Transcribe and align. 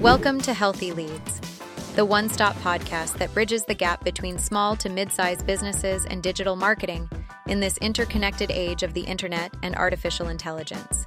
Welcome 0.00 0.40
to 0.42 0.54
Healthy 0.54 0.92
Leads, 0.92 1.40
the 1.94 2.06
one 2.06 2.30
stop 2.30 2.56
podcast 2.60 3.18
that 3.18 3.34
bridges 3.34 3.66
the 3.66 3.74
gap 3.74 4.02
between 4.02 4.38
small 4.38 4.74
to 4.76 4.88
mid 4.88 5.12
sized 5.12 5.46
businesses 5.46 6.06
and 6.06 6.22
digital 6.22 6.56
marketing 6.56 7.06
in 7.48 7.60
this 7.60 7.76
interconnected 7.82 8.50
age 8.50 8.82
of 8.82 8.94
the 8.94 9.02
internet 9.02 9.52
and 9.62 9.76
artificial 9.76 10.28
intelligence. 10.28 11.04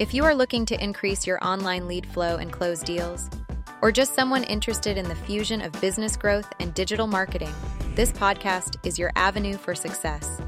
If 0.00 0.12
you 0.12 0.24
are 0.24 0.34
looking 0.34 0.66
to 0.66 0.82
increase 0.82 1.24
your 1.24 1.38
online 1.46 1.86
lead 1.86 2.04
flow 2.04 2.38
and 2.38 2.52
close 2.52 2.82
deals, 2.82 3.30
or 3.80 3.92
just 3.92 4.16
someone 4.16 4.42
interested 4.42 4.98
in 4.98 5.08
the 5.08 5.14
fusion 5.14 5.62
of 5.62 5.80
business 5.80 6.16
growth 6.16 6.52
and 6.58 6.74
digital 6.74 7.06
marketing, 7.06 7.54
this 7.94 8.10
podcast 8.10 8.74
is 8.84 8.98
your 8.98 9.12
avenue 9.14 9.56
for 9.56 9.76
success. 9.76 10.40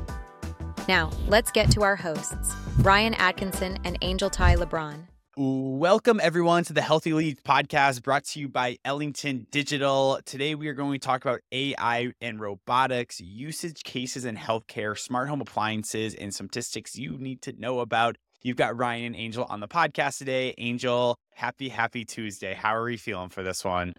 Now, 0.88 1.10
let's 1.28 1.52
get 1.52 1.70
to 1.70 1.84
our 1.84 1.94
hosts, 1.94 2.56
Ryan 2.80 3.14
Atkinson 3.14 3.78
and 3.84 3.98
Angel 4.02 4.30
Ty 4.30 4.56
LeBron. 4.56 5.11
Welcome, 5.34 6.20
everyone, 6.22 6.64
to 6.64 6.74
the 6.74 6.82
Healthy 6.82 7.14
Leads 7.14 7.40
podcast 7.40 8.02
brought 8.02 8.24
to 8.24 8.40
you 8.40 8.50
by 8.50 8.76
Ellington 8.84 9.46
Digital. 9.50 10.20
Today, 10.26 10.54
we 10.54 10.68
are 10.68 10.74
going 10.74 11.00
to 11.00 11.06
talk 11.06 11.24
about 11.24 11.40
AI 11.50 12.12
and 12.20 12.38
robotics, 12.38 13.18
usage 13.18 13.82
cases 13.82 14.26
in 14.26 14.36
healthcare, 14.36 14.98
smart 14.98 15.30
home 15.30 15.40
appliances, 15.40 16.14
and 16.14 16.34
some 16.34 16.48
statistics 16.48 16.98
you 16.98 17.16
need 17.16 17.40
to 17.40 17.58
know 17.58 17.80
about. 17.80 18.16
You've 18.42 18.58
got 18.58 18.76
Ryan 18.76 19.06
and 19.06 19.16
Angel 19.16 19.46
on 19.48 19.60
the 19.60 19.68
podcast 19.68 20.18
today. 20.18 20.54
Angel, 20.58 21.16
happy, 21.32 21.70
happy 21.70 22.04
Tuesday. 22.04 22.52
How 22.52 22.76
are 22.76 22.90
you 22.90 22.98
feeling 22.98 23.30
for 23.30 23.42
this 23.42 23.64
one? 23.64 23.94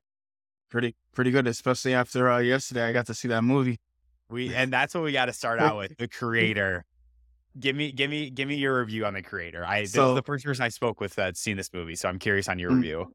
Pretty, 0.70 0.96
pretty 1.16 1.32
good, 1.32 1.48
especially 1.48 1.96
after 1.96 2.30
uh, 2.30 2.38
yesterday. 2.38 2.84
I 2.84 2.92
got 2.92 3.08
to 3.08 3.16
see 3.16 3.30
that 3.30 3.42
movie. 3.42 3.80
We 4.30 4.54
and 4.54 4.72
that's 4.72 4.94
what 4.94 5.04
we 5.04 5.12
got 5.12 5.26
to 5.26 5.34
start 5.34 5.60
out 5.60 5.78
with. 5.78 5.96
The 5.98 6.08
creator. 6.08 6.86
Give 7.60 7.76
me, 7.76 7.92
give 7.92 8.10
me, 8.10 8.30
give 8.30 8.48
me 8.48 8.56
your 8.56 8.80
review 8.80 9.06
on 9.06 9.14
the 9.14 9.22
creator. 9.22 9.64
I 9.66 9.82
this 9.82 9.90
is 9.90 9.96
So- 9.96 10.16
the 10.16 10.24
first 10.24 10.44
person 10.46 10.64
I 10.66 10.70
spoke 10.70 11.00
with 11.00 11.16
that's 11.16 11.40
seen 11.40 11.56
this 11.58 11.72
movie, 11.74 11.96
so 11.96 12.10
I'm 12.10 12.18
curious 12.20 12.48
on 12.50 12.58
your 12.60 12.72
Mm. 12.72 12.76
review. 12.78 13.14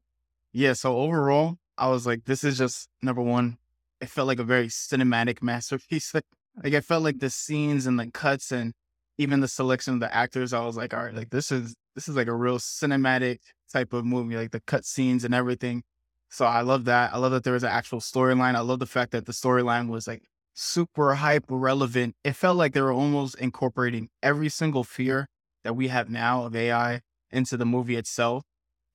Yeah. 0.53 0.73
So 0.73 0.97
overall, 0.97 1.57
I 1.77 1.89
was 1.89 2.05
like, 2.07 2.25
this 2.25 2.43
is 2.43 2.57
just 2.57 2.89
number 3.01 3.21
one. 3.21 3.57
It 4.01 4.09
felt 4.09 4.27
like 4.27 4.39
a 4.39 4.43
very 4.43 4.67
cinematic 4.67 5.41
masterpiece. 5.41 6.13
Like, 6.13 6.25
like 6.63 6.73
it 6.73 6.81
felt 6.85 7.03
like 7.03 7.19
the 7.19 7.29
scenes 7.29 7.85
and 7.85 7.99
the 7.99 8.09
cuts 8.11 8.51
and 8.51 8.73
even 9.17 9.39
the 9.41 9.47
selection 9.47 9.93
of 9.95 9.99
the 9.99 10.13
actors. 10.13 10.51
I 10.53 10.65
was 10.65 10.75
like, 10.77 10.93
all 10.93 11.03
right, 11.03 11.13
like 11.13 11.29
this 11.29 11.51
is 11.51 11.75
this 11.95 12.07
is 12.07 12.15
like 12.15 12.27
a 12.27 12.33
real 12.35 12.57
cinematic 12.59 13.39
type 13.71 13.93
of 13.93 14.05
movie, 14.05 14.35
like 14.37 14.51
the 14.51 14.61
cut 14.61 14.85
scenes 14.85 15.23
and 15.25 15.33
everything. 15.35 15.83
So 16.29 16.45
I 16.45 16.61
love 16.61 16.85
that. 16.85 17.13
I 17.13 17.17
love 17.17 17.31
that 17.33 17.43
there 17.43 17.53
was 17.53 17.63
an 17.63 17.71
actual 17.71 17.99
storyline. 17.99 18.55
I 18.55 18.59
love 18.61 18.79
the 18.79 18.85
fact 18.85 19.11
that 19.11 19.25
the 19.25 19.31
storyline 19.31 19.89
was 19.89 20.07
like 20.07 20.23
super 20.59 21.15
hype 21.15 21.45
relevant. 21.47 22.15
It 22.23 22.33
felt 22.33 22.57
like 22.57 22.73
they 22.73 22.81
were 22.81 22.91
almost 22.91 23.35
incorporating 23.35 24.09
every 24.21 24.49
single 24.49 24.83
fear 24.83 25.27
that 25.63 25.75
we 25.75 25.87
have 25.87 26.09
now 26.09 26.45
of 26.45 26.55
AI 26.55 26.99
into 27.31 27.55
the 27.55 27.65
movie 27.65 27.95
itself. 27.95 28.43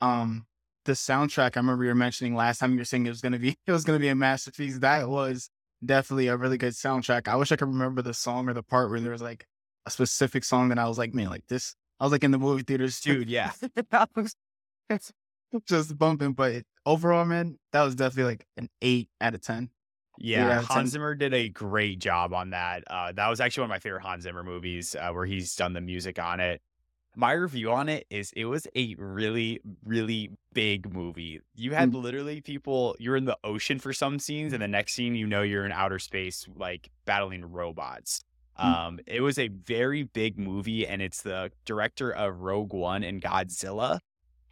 Um, 0.00 0.46
the 0.84 0.92
soundtrack 0.92 1.56
I 1.56 1.60
remember 1.60 1.84
you 1.84 1.88
were 1.88 1.94
mentioning 1.94 2.34
last 2.34 2.58
time 2.58 2.72
you 2.72 2.78
were 2.78 2.84
saying 2.84 3.06
it 3.06 3.10
was 3.10 3.22
gonna 3.22 3.38
be 3.38 3.56
it 3.66 3.72
was 3.72 3.84
gonna 3.84 3.98
be 3.98 4.08
a 4.08 4.14
masterpiece. 4.14 4.78
That 4.78 5.08
was 5.08 5.48
definitely 5.84 6.28
a 6.28 6.36
really 6.36 6.58
good 6.58 6.74
soundtrack. 6.74 7.28
I 7.28 7.36
wish 7.36 7.50
I 7.50 7.56
could 7.56 7.68
remember 7.68 8.02
the 8.02 8.14
song 8.14 8.48
or 8.48 8.52
the 8.52 8.62
part 8.62 8.90
where 8.90 9.00
there 9.00 9.12
was 9.12 9.22
like 9.22 9.46
a 9.86 9.90
specific 9.90 10.44
song 10.44 10.68
that 10.68 10.78
I 10.78 10.86
was 10.86 10.98
like, 10.98 11.14
man, 11.14 11.30
like 11.30 11.46
this. 11.48 11.74
I 11.98 12.04
was 12.04 12.12
like 12.12 12.24
in 12.24 12.30
the 12.30 12.38
movie 12.38 12.62
theaters, 12.62 13.00
Dude, 13.00 13.30
yeah. 13.30 13.52
Just 15.66 15.96
bumping. 15.96 16.32
But 16.32 16.64
overall, 16.84 17.24
man, 17.24 17.58
that 17.72 17.82
was 17.82 17.94
definitely 17.94 18.32
like 18.32 18.46
an 18.58 18.68
eight 18.82 19.08
out 19.20 19.34
of 19.34 19.40
ten. 19.40 19.70
Yeah, 20.18 20.56
10. 20.56 20.64
Hans 20.64 20.90
Zimmer 20.90 21.14
did 21.14 21.34
a 21.34 21.48
great 21.48 21.98
job 21.98 22.32
on 22.32 22.50
that. 22.50 22.84
Uh, 22.86 23.12
that 23.12 23.28
was 23.28 23.40
actually 23.40 23.62
one 23.62 23.70
of 23.70 23.74
my 23.74 23.78
favorite 23.80 24.02
Hans 24.02 24.22
Zimmer 24.24 24.42
movies, 24.44 24.94
uh, 24.98 25.10
where 25.10 25.26
he's 25.26 25.54
done 25.56 25.72
the 25.72 25.80
music 25.80 26.18
on 26.18 26.40
it. 26.40 26.60
My 27.16 27.32
review 27.32 27.70
on 27.70 27.88
it 27.88 28.06
is 28.10 28.32
it 28.36 28.46
was 28.46 28.66
a 28.74 28.94
really, 28.98 29.60
really 29.84 30.30
big 30.52 30.92
movie. 30.92 31.40
You 31.54 31.72
had 31.72 31.92
Mm. 31.92 32.02
literally 32.02 32.40
people, 32.40 32.96
you're 32.98 33.16
in 33.16 33.24
the 33.24 33.38
ocean 33.44 33.78
for 33.78 33.92
some 33.92 34.18
scenes, 34.18 34.52
and 34.52 34.60
the 34.60 34.66
next 34.68 34.94
scene, 34.94 35.14
you 35.14 35.26
know, 35.26 35.42
you're 35.42 35.64
in 35.64 35.70
outer 35.72 36.00
space, 36.00 36.48
like 36.56 36.90
battling 37.04 37.44
robots. 37.44 38.24
Mm. 38.58 38.64
Um, 38.64 39.00
it 39.06 39.20
was 39.20 39.39
a 39.39 39.48
very 39.48 40.02
big 40.05 40.39
movie, 40.39 40.86
and 40.86 41.00
it's 41.02 41.22
the 41.22 41.52
director 41.64 42.10
of 42.12 42.40
Rogue 42.40 42.72
One 42.72 43.02
and 43.05 43.22
Godzilla. 43.22 44.00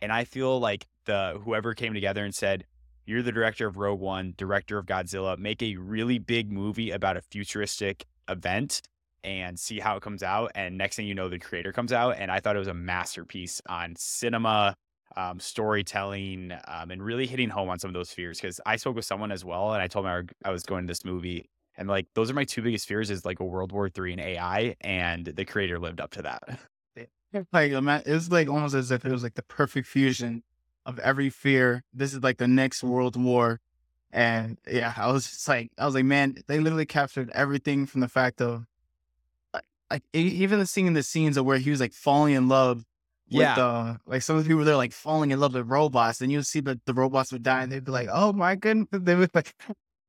And 0.01 0.13
I 0.13 0.25
feel 0.25 0.59
like 0.61 0.87
the 1.05 1.41
whoever 1.45 1.75
came 1.75 1.95
together 1.95 2.25
and 2.25 2.35
said, 2.35 2.65
you're 3.07 3.23
the 3.23 3.33
director 3.33 3.67
of 3.67 3.77
Rogue 3.77 4.01
One, 4.01 4.35
director 4.37 4.79
of 4.79 4.87
Godzilla. 4.87 5.39
Make 5.39 5.63
a 5.63 5.77
really 5.77 6.19
big 6.19 6.53
movie 6.53 6.91
about 6.91 7.17
a 7.17 7.21
futuristic 7.21 8.07
event 8.29 8.83
and 9.25 9.59
see 9.59 9.79
how 9.79 9.97
it 9.97 10.03
comes 10.03 10.23
out. 10.23 10.53
And 10.55 10.77
next 10.77 10.97
thing 10.97 11.07
you 11.07 11.15
know, 11.15 11.29
the 11.29 11.39
creator 11.39 11.73
comes 11.73 11.93
out. 11.93 12.17
And 12.19 12.31
I 12.31 12.41
thought 12.41 12.57
it 12.57 12.61
was 12.61 12.69
a 12.69 12.75
masterpiece 12.75 13.61
on 13.69 13.95
cinema, 13.97 14.75
um, 15.17 15.39
storytelling, 15.41 16.53
um, 16.67 16.91
and 16.91 17.03
really 17.03 17.27
hitting 17.27 17.49
home 17.49 17.69
on 17.69 17.79
some 17.79 17.89
of 17.89 17.95
those 17.95 18.13
fears. 18.13 18.41
Because 18.41 18.61
I 18.67 18.77
spoke 18.77 18.97
with 18.97 19.05
someone 19.05 19.33
as 19.33 19.45
well, 19.45 19.73
and 19.75 19.83
I 19.83 19.87
told 19.87 20.07
them 20.07 20.29
I 20.45 20.51
was 20.51 20.63
going 20.63 20.87
to 20.87 20.91
this 20.91 21.05
movie. 21.05 21.49
And 21.77 21.89
like 21.89 22.07
those 22.15 22.31
are 22.31 22.35
my 22.35 22.45
two 22.45 22.63
biggest 22.63 22.87
fears 22.87 23.11
is 23.11 23.25
like 23.25 23.41
a 23.41 23.45
World 23.45 23.73
War 23.73 23.89
Three 23.89 24.13
and 24.13 24.21
AI, 24.21 24.77
and 24.83 25.25
the 25.25 25.45
creator 25.45 25.79
lived 25.79 26.01
up 26.01 26.11
to 26.13 26.23
that. 26.23 26.43
Like 27.53 27.73
ima- 27.73 28.03
it 28.05 28.13
was 28.13 28.31
like 28.31 28.49
almost 28.49 28.75
as 28.75 28.91
if 28.91 29.05
it 29.07 29.11
was 29.11 29.23
like 29.23 29.35
the 29.35 29.43
perfect 29.43 29.87
fusion 29.87 30.43
of 30.87 30.99
every 30.99 31.31
fear. 31.31 31.85
This 31.93 32.15
is 32.15 32.23
like 32.23 32.39
the 32.39 32.49
next 32.49 32.83
world 32.83 33.17
war. 33.17 33.61
And 34.13 34.59
yeah, 34.71 34.93
I 34.97 35.11
was 35.11 35.25
just 35.29 35.49
like, 35.49 35.71
I 35.79 35.87
was 35.87 35.95
like, 35.95 36.05
man, 36.05 36.37
they 36.47 36.59
literally 36.61 36.87
captured 36.87 37.31
everything 37.35 37.87
from 37.87 38.01
the 38.03 38.09
fact 38.09 38.41
of 38.43 38.65
like, 39.55 39.65
like 39.91 40.03
even 40.13 40.65
seeing 40.67 40.93
the 40.93 41.03
scenes 41.03 41.37
of 41.37 41.45
where 41.47 41.59
he 41.59 41.71
was 41.71 41.81
like 41.81 41.93
falling 41.93 42.35
in 42.35 42.49
love 42.49 42.85
with 43.31 43.57
Yeah. 43.57 43.57
uh 43.57 43.95
like 44.05 44.21
some 44.21 44.37
of 44.37 44.45
the 44.45 44.49
people 44.49 44.65
they're 44.65 44.77
like 44.77 44.93
falling 44.93 45.31
in 45.31 45.41
love 45.41 45.55
with 45.55 45.67
robots 45.67 46.21
and 46.21 46.31
you'll 46.31 46.43
see 46.43 46.61
that 46.61 46.85
the 46.85 46.93
robots 46.93 47.33
would 47.33 47.43
die 47.43 47.63
and 47.63 47.73
they'd 47.73 47.85
be 47.85 47.93
like, 47.93 48.09
Oh 48.13 48.33
my 48.33 48.55
goodness. 48.57 48.89
They 48.93 49.15
would 49.15 49.35
like 49.35 49.55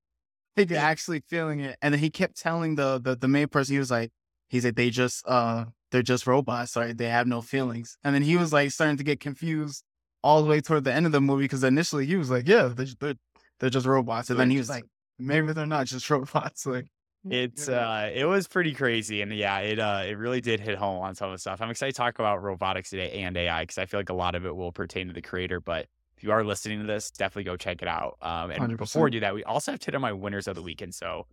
they'd 0.56 0.68
be 0.68 0.76
actually 0.76 1.22
feeling 1.28 1.62
it. 1.62 1.78
And 1.82 1.94
then 1.94 2.00
he 2.00 2.10
kept 2.10 2.38
telling 2.38 2.76
the 2.76 3.00
the, 3.02 3.16
the 3.16 3.28
main 3.28 3.48
person, 3.48 3.74
he 3.76 3.80
was 3.80 3.92
like, 3.92 4.12
he's 4.50 4.66
like, 4.66 4.76
they 4.76 4.90
just 4.90 5.26
uh 5.28 5.66
they're 5.92 6.02
just 6.02 6.28
robots, 6.28 6.76
right? 6.76 6.98
They 6.98 7.08
have 7.10 7.28
no 7.28 7.42
feelings. 7.42 7.98
And 8.04 8.14
then 8.16 8.24
he 8.24 8.36
was 8.36 8.52
like 8.52 8.72
starting 8.72 8.98
to 8.98 9.04
get 9.04 9.20
confused 9.20 9.84
all 10.24 10.42
the 10.42 10.50
way 10.50 10.62
toward 10.62 10.84
the 10.84 10.94
end 10.94 11.06
of 11.06 11.12
the 11.12 11.22
movie 11.22 11.44
because 11.46 11.64
initially 11.64 12.06
he 12.06 12.16
was 12.16 12.30
like, 12.32 12.48
Yeah, 12.48 12.70
they're, 12.74 12.88
they're, 13.00 13.16
they're 13.60 13.70
just 13.70 13.86
robots. 13.86 14.30
And 14.30 14.40
then 14.40 14.50
he 14.50 14.58
was 14.58 14.70
like, 14.70 14.86
Maybe 15.20 15.54
they're 15.54 15.66
not 15.66 15.86
just 15.88 16.10
robots. 16.10 16.66
Like 16.66 16.88
It's 17.30 17.68
Yeah. 17.68 17.90
uh 17.90 18.12
it 18.14 18.26
was 18.26 18.48
pretty 18.48 18.74
crazy 18.74 19.22
and 19.22 19.32
yeah, 19.34 19.60
it 19.60 19.80
uh 19.80 20.04
it 20.06 20.18
really 20.18 20.42
did 20.42 20.60
hit 20.60 20.78
home 20.78 21.02
on 21.02 21.16
some 21.16 21.30
of 21.30 21.36
the 21.36 21.40
stuff. 21.40 21.62
I'm 21.62 21.70
excited 21.70 21.94
to 21.94 21.98
talk 21.98 22.20
about 22.20 22.42
robotics 22.42 22.90
today 22.90 23.12
and 23.22 23.36
AI 23.38 23.64
because 23.64 23.78
I 23.78 23.86
feel 23.86 24.00
like 24.00 24.10
a 24.10 24.14
lot 24.14 24.36
of 24.36 24.46
it 24.46 24.56
will 24.56 24.72
pertain 24.72 25.08
to 25.08 25.14
the 25.14 25.22
creator, 25.22 25.60
but 25.60 25.88
if 26.18 26.24
you 26.24 26.32
are 26.32 26.44
listening 26.44 26.80
to 26.82 26.86
this, 26.88 27.12
definitely 27.12 27.44
go 27.46 27.56
check 27.58 27.82
it 27.82 27.88
out. 27.88 28.18
Um 28.22 28.52
and 28.52 28.78
before 28.78 29.04
we 29.04 29.10
100%. 29.10 29.12
do 29.14 29.20
that, 29.22 29.34
we 29.36 29.44
also 29.44 29.72
have 29.72 29.80
to 29.82 29.86
hit 29.88 29.96
on 29.96 30.02
my 30.02 30.14
winners 30.14 30.48
of 30.48 30.56
the 30.56 30.62
weekend. 30.62 30.94
So 30.96 31.28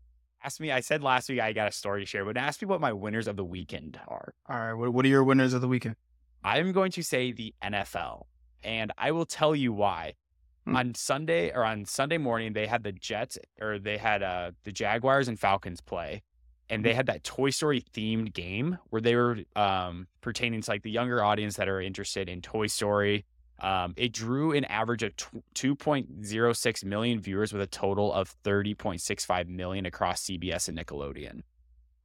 ask 0.45 0.61
me, 0.61 0.71
I 0.73 0.81
said 0.81 1.03
last 1.03 1.29
week 1.29 1.41
I 1.41 1.53
got 1.53 1.69
a 1.69 1.73
story 1.73 2.01
to 2.03 2.07
share, 2.07 2.25
but 2.25 2.37
ask 2.37 2.63
me 2.63 2.67
what 2.67 2.81
my 2.81 2.93
winners 2.93 3.27
of 3.29 3.37
the 3.37 3.45
weekend 3.45 4.01
are. 4.09 4.33
All 4.49 4.57
right, 4.57 4.73
what, 4.75 4.93
what 4.95 5.05
are 5.05 5.09
your 5.09 5.23
winners 5.25 5.53
of 5.55 5.61
the 5.61 5.69
weekend? 5.69 5.97
I'm 6.43 6.73
going 6.73 6.91
to 6.93 7.03
say 7.03 7.33
the 7.33 7.53
NFL, 7.63 8.23
and 8.63 8.93
I 8.99 9.13
will 9.13 9.27
tell 9.27 9.55
you 9.55 9.73
why. 9.73 10.15
Hmm. 10.67 10.77
On 10.77 10.95
Sunday 10.95 11.51
or 11.53 11.65
on 11.65 11.85
Sunday 11.85 12.19
morning, 12.19 12.53
they 12.53 12.67
had 12.67 12.83
the 12.83 12.93
Jets 12.93 13.39
or 13.61 13.79
they 13.79 13.97
had 13.97 14.23
uh, 14.23 14.53
the 14.65 14.73
Jaguars 14.73 15.29
and 15.29 15.39
Falcons 15.39 15.81
play, 15.81 16.23
and 16.69 16.85
they 16.85 16.95
had 16.95 17.07
that 17.07 17.25
Toy 17.25 17.51
Story 17.51 17.85
themed 17.95 18.33
game 18.33 18.79
where 18.91 19.01
they 19.01 19.17
were 19.17 19.39
um, 19.57 20.07
pertaining 20.21 20.61
to 20.61 20.71
like 20.71 20.83
the 20.83 20.91
younger 20.91 21.25
audience 21.25 21.57
that 21.57 21.69
are 21.69 21.81
interested 21.81 22.29
in 22.29 22.43
Toy 22.43 22.67
Story. 22.67 23.25
Um, 23.61 23.93
it 23.97 24.13
drew 24.13 24.53
an 24.53 24.65
average 24.65 25.03
of 25.03 25.15
tw- 25.17 25.45
2.06 25.55 26.85
million 26.85 27.21
viewers 27.21 27.53
with 27.53 27.61
a 27.61 27.67
total 27.67 28.11
of 28.13 28.35
30.65 28.43 29.49
million 29.49 29.85
across 29.85 30.23
CBS 30.23 30.69
and 30.69 30.79
Nickelodeon. 30.79 31.43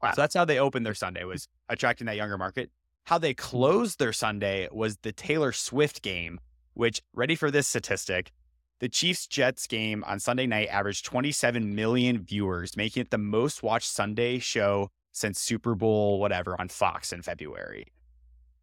Wow. 0.03 0.11
So 0.11 0.21
that's 0.21 0.35
how 0.35 0.45
they 0.45 0.59
opened 0.59 0.85
their 0.85 0.93
Sunday 0.93 1.23
was 1.23 1.47
attracting 1.69 2.07
that 2.07 2.17
younger 2.17 2.37
market. 2.37 2.69
How 3.05 3.19
they 3.19 3.35
closed 3.35 3.99
their 3.99 4.13
Sunday 4.13 4.67
was 4.71 4.97
the 4.97 5.11
Taylor 5.11 5.51
Swift 5.51 6.01
game, 6.01 6.39
which 6.73 7.03
ready 7.13 7.35
for 7.35 7.51
this 7.51 7.67
statistic. 7.67 8.31
The 8.79 8.89
Chiefs 8.89 9.27
Jets 9.27 9.67
game 9.67 10.03
on 10.05 10.19
Sunday 10.19 10.47
night 10.47 10.69
averaged 10.69 11.05
27 11.05 11.75
million 11.75 12.23
viewers, 12.23 12.75
making 12.75 13.01
it 13.01 13.11
the 13.11 13.19
most 13.19 13.61
watched 13.61 13.89
Sunday 13.89 14.39
show 14.39 14.89
since 15.11 15.39
Super 15.39 15.75
Bowl 15.75 16.19
whatever 16.19 16.59
on 16.59 16.67
Fox 16.67 17.13
in 17.13 17.21
February. 17.21 17.85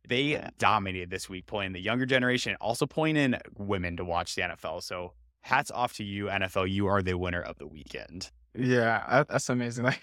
They 0.08 0.44
dominated 0.58 1.10
this 1.10 1.28
week, 1.28 1.46
pulling 1.46 1.72
the 1.72 1.80
younger 1.80 2.04
generation, 2.04 2.56
also 2.60 2.84
pulling 2.84 3.16
in 3.16 3.38
women 3.56 3.96
to 3.96 4.04
watch 4.04 4.34
the 4.34 4.42
NFL. 4.42 4.82
So 4.82 5.12
hats 5.42 5.70
off 5.70 5.94
to 5.94 6.04
you, 6.04 6.26
NFL. 6.26 6.68
You 6.68 6.88
are 6.88 7.00
the 7.00 7.16
winner 7.16 7.40
of 7.40 7.58
the 7.58 7.68
weekend. 7.68 8.32
Yeah, 8.58 9.22
that's 9.28 9.48
amazing. 9.48 9.84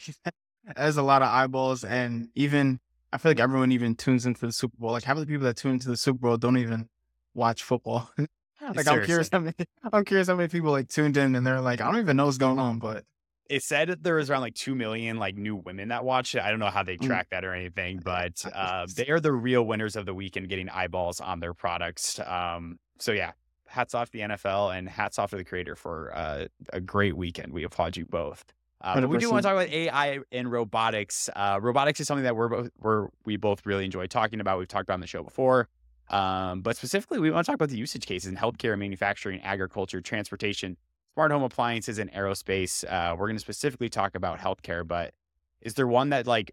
Like, 0.65 0.77
there's 0.77 0.97
a 0.97 1.03
lot 1.03 1.21
of 1.21 1.30
eyeballs, 1.30 1.83
and 1.83 2.30
even 2.35 2.80
I 3.11 3.17
feel 3.17 3.31
like 3.31 3.39
everyone 3.39 3.71
even 3.71 3.95
tunes 3.95 4.25
into 4.25 4.45
the 4.45 4.51
Super 4.51 4.77
Bowl. 4.77 4.91
Like, 4.91 5.03
half 5.03 5.17
of 5.17 5.21
the 5.21 5.27
people 5.27 5.45
that 5.45 5.57
tune 5.57 5.73
into 5.73 5.89
the 5.89 5.97
Super 5.97 6.19
Bowl 6.19 6.38
don't 6.38 6.57
even 6.57 6.89
watch 7.33 7.63
football. 7.63 8.11
like, 8.17 8.88
I'm 8.88 9.03
curious 9.06 9.29
how 9.31 9.39
many. 9.39 9.53
I'm 9.91 10.06
curious 10.06 10.27
how 10.27 10.35
many 10.35 10.50
people 10.50 10.71
like 10.71 10.89
tuned 10.89 11.17
in, 11.17 11.35
and 11.35 11.45
they're 11.45 11.61
like, 11.61 11.81
I 11.81 11.85
don't 11.85 12.00
even 12.00 12.17
know 12.17 12.25
what's 12.25 12.38
going 12.38 12.59
on, 12.59 12.79
but 12.79 13.06
it 13.50 13.63
said 13.63 13.89
that 13.89 14.03
there 14.03 14.15
was 14.15 14.29
around 14.29 14.41
like 14.41 14.53
2 14.53 14.75
million 14.75 15.17
like 15.17 15.35
new 15.35 15.56
women 15.56 15.89
that 15.89 16.06
watched 16.06 16.35
it. 16.35 16.41
I 16.41 16.51
don't 16.51 16.59
know 16.59 16.67
how 16.69 16.83
they 16.83 16.97
Mm. 16.97 17.07
track 17.07 17.29
that 17.31 17.44
or 17.44 17.53
anything, 17.53 18.00
but 18.03 18.45
uh, 18.53 18.85
they 18.95 19.07
are 19.09 19.19
the 19.19 19.31
real 19.31 19.65
winners 19.65 19.95
of 19.95 20.06
the 20.06 20.13
weekend 20.13 20.50
getting 20.50 20.69
eyeballs 20.69 21.19
on 21.19 21.39
their 21.39 21.56
products. 21.56 22.19
Um, 22.19 22.77
so 23.00 23.11
yeah, 23.11 23.31
hats 23.65 23.95
off 23.95 24.07
to 24.07 24.11
the 24.11 24.19
NFL 24.19 24.77
and 24.77 24.88
hats 24.88 25.17
off 25.17 25.31
to 25.31 25.35
the 25.38 25.44
creator 25.44 25.75
for 25.75 26.15
uh, 26.15 26.45
a 26.71 26.79
great 26.79 27.17
weekend. 27.17 27.51
We 27.51 27.63
applaud 27.63 27.97
you 27.97 28.06
both. 28.06 28.45
Uh, 28.81 29.02
but 29.02 29.10
we 29.10 29.18
do 29.18 29.30
want 29.30 29.44
to 29.44 29.50
talk 29.50 29.56
about 29.56 29.70
AI 29.70 30.20
and 30.31 30.52
robotics. 30.52 31.30
Uh, 31.36 31.60
robotics 31.62 32.00
is 32.00 32.08
something 32.08 32.24
that 32.24 32.36
we're 32.36 32.48
both 32.48 32.70
we're, 32.80 33.08
we 33.26 33.36
both 33.36 33.66
really 33.66 33.86
enjoy 33.86 34.08
talking 34.08 34.40
about. 34.40 34.58
We've 34.58 34.68
talked 34.68 34.84
about 34.84 34.96
on 34.96 35.02
the 35.02 35.08
show 35.08 35.24
before. 35.24 35.68
Um, 36.10 36.62
but 36.62 36.78
specifically, 36.78 37.20
we 37.20 37.30
want 37.30 37.46
to 37.46 37.52
talk 37.52 37.56
about 37.56 37.70
the 37.70 37.78
usage 37.78 38.06
cases 38.06 38.30
in 38.30 38.38
healthcare, 38.38 38.78
manufacturing, 38.78 39.42
agriculture, 39.42 40.02
transportation, 40.02 40.78
smart 41.14 41.31
home 41.31 41.44
appliances, 41.44 42.00
and 42.00 42.12
aerospace. 42.14 42.84
Uh, 42.90 43.16
we're 43.16 43.28
going 43.28 43.36
to 43.36 43.42
specifically 43.42 43.90
talk 43.90 44.16
about 44.16 44.40
healthcare, 44.40 44.88
but 44.88 45.14
is 45.62 45.74
there 45.74 45.88
one 45.88 46.10
that 46.10 46.26
like 46.26 46.52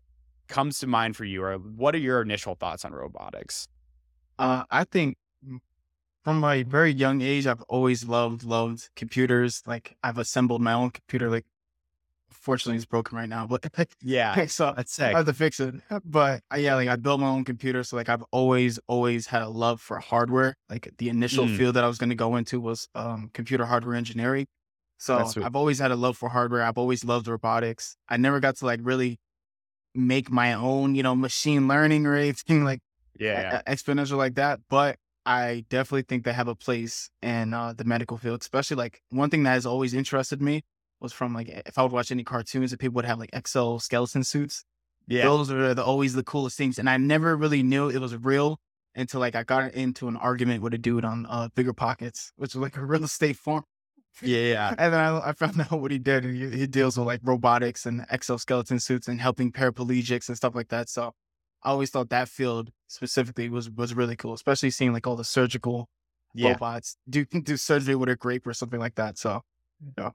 comes 0.49 0.79
to 0.81 0.87
mind 0.87 1.17
for 1.17 1.25
you, 1.25 1.43
or 1.43 1.55
what 1.55 1.95
are 1.95 1.99
your 1.99 2.21
initial 2.21 2.55
thoughts 2.55 2.85
on 2.85 2.93
robotics? 2.93 3.69
Uh, 4.39 4.65
I 4.71 4.85
think 4.85 5.17
from 6.25 6.41
my 6.41 6.65
very 6.65 6.93
young 6.93 7.23
age, 7.23 7.47
I've 7.47 7.63
always 7.63 8.05
loved 8.05 8.43
loved 8.43 8.91
computers. 8.97 9.63
Like 9.65 9.97
I've 10.03 10.19
assembled 10.19 10.61
my 10.61 10.73
own 10.73 10.91
computer. 10.91 11.31
Like 11.31 11.47
fortunately, 12.31 12.77
it's 12.77 12.85
broken 12.85 13.17
right 13.17 13.29
now, 13.29 13.47
but 13.47 13.67
yeah, 14.03 14.47
so 14.47 14.73
that's 14.77 14.93
sick. 14.93 15.15
I 15.15 15.19
have 15.19 15.27
to 15.27 15.33
fix 15.33 15.61
it. 15.61 15.75
But 16.05 16.43
uh, 16.53 16.57
yeah, 16.57 16.75
like 16.75 16.89
I 16.89 16.97
built 16.97 17.21
my 17.21 17.29
own 17.29 17.45
computer, 17.45 17.83
so 17.83 17.97
like 17.97 18.09
I've 18.09 18.25
always 18.31 18.79
always 18.87 19.27
had 19.27 19.43
a 19.43 19.49
love 19.49 19.81
for 19.81 19.99
hardware. 19.99 20.57
Like 20.69 20.93
the 20.99 21.09
initial 21.09 21.47
mm. 21.47 21.57
field 21.57 21.77
that 21.77 21.85
I 21.85 21.89
was 21.89 21.99
going 21.99 22.11
to 22.11 22.17
go 22.17 22.37
into 22.37 22.61
was 22.61 22.89
um, 22.95 23.31
computer 23.33 23.67
hardware 23.67 23.97
engineering. 23.97 24.47
So 24.99 25.19
I've 25.19 25.57
always 25.57 25.79
had 25.79 25.91
a 25.91 25.97
love 25.97 26.17
for 26.17 26.31
hardware. 26.31 26.63
I've 26.63 26.79
always 26.79 27.05
loved 27.05 27.29
robotics. 27.29 27.97
I 28.09 28.17
never 28.17 28.41
got 28.41 28.57
to 28.57 28.65
like 28.65 28.81
really 28.83 29.19
make 29.95 30.31
my 30.31 30.55
own, 30.55 30.95
you 30.95 31.03
know, 31.03 31.15
machine 31.15 31.69
learning 31.69 32.07
or 32.07 32.15
anything 32.15 32.65
like 32.71 32.81
yeah, 33.19 33.61
a- 33.67 33.71
exponential 33.75 34.17
like 34.17 34.37
that. 34.37 34.61
But 34.71 34.97
I 35.27 35.65
definitely 35.69 36.03
think 36.03 36.25
they 36.25 36.33
have 36.33 36.49
a 36.49 36.55
place 36.55 37.11
in 37.21 37.53
uh, 37.53 37.75
the 37.77 37.85
medical 37.85 38.17
field, 38.17 38.41
especially 38.41 38.77
like 38.77 39.03
one 39.11 39.29
thing 39.29 39.43
that 39.43 39.51
has 39.51 39.67
always 39.67 39.93
interested 39.93 40.41
me 40.41 40.63
was 41.07 41.13
from 41.13 41.33
like 41.33 41.49
if 41.49 41.79
I 41.79 41.83
would 41.83 41.93
watch 41.93 42.11
any 42.11 42.25
cartoons 42.25 42.73
and 42.73 42.81
people 42.81 42.95
would 42.97 43.05
have 43.05 43.19
like 43.19 43.31
exoskeleton 43.33 44.25
suits. 44.25 44.65
Yeah, 45.09 45.23
those 45.23 45.53
are 45.53 45.73
the, 45.73 45.85
always 45.85 46.15
the 46.15 46.25
coolest 46.25 46.59
things, 46.59 46.81
and 46.81 46.91
I 46.91 46.97
never 46.97 47.37
really 47.37 47.63
knew 47.63 47.89
it 47.89 48.01
was 48.01 48.17
real 48.17 48.59
until 48.97 49.21
like 49.21 49.37
I 49.37 49.45
got 49.45 49.75
into 49.75 50.09
an 50.09 50.17
argument 50.17 50.63
with 50.63 50.75
a 50.75 50.79
dude 50.79 51.05
on 51.05 51.27
uh, 51.29 51.49
Bigger 51.55 51.73
Pockets, 51.73 52.33
which 52.37 52.55
was 52.55 52.63
like 52.63 52.77
a 52.77 52.85
real 52.85 53.05
estate 53.05 53.37
farm. 53.37 53.63
Yeah, 54.21 54.41
yeah. 54.41 54.69
and 54.79 54.93
then 54.93 55.01
I, 55.01 55.29
I, 55.29 55.33
found 55.33 55.61
out 55.71 55.81
what 55.81 55.93
he 55.93 55.99
did, 55.99 56.25
and 56.25 56.37
he, 56.37 56.59
he, 56.59 56.67
deals 56.67 56.99
with 56.99 57.07
like 57.07 57.21
robotics 57.23 57.87
and 57.87 58.05
exoskeleton 58.11 58.81
suits 58.81 59.07
and 59.07 59.21
helping 59.21 59.53
paraplegics 59.53 60.27
and 60.29 60.37
stuff 60.37 60.57
like 60.57 60.69
that. 60.69 60.89
So 60.89 61.13
I 61.63 61.71
always 61.71 61.91
thought 61.91 62.09
that 62.11 62.29
field 62.29 62.71
specifically 62.89 63.49
was 63.49 63.71
was 63.71 63.95
really 63.95 64.17
cool, 64.17 64.35
especially 64.35 64.71
seeing 64.71 64.93
like 64.93 65.07
all 65.07 65.17
the 65.17 65.25
surgical 65.25 65.89
yeah. 66.35 66.53
robots 66.53 66.97
do 67.09 67.25
do 67.45 67.57
surgery 67.57 67.95
with 67.95 68.09
a 68.09 68.17
grape 68.17 68.47
or 68.47 68.55
something 68.55 68.81
like 68.81 68.97
that. 68.97 69.19
So, 69.19 69.43
yeah. 69.97 70.11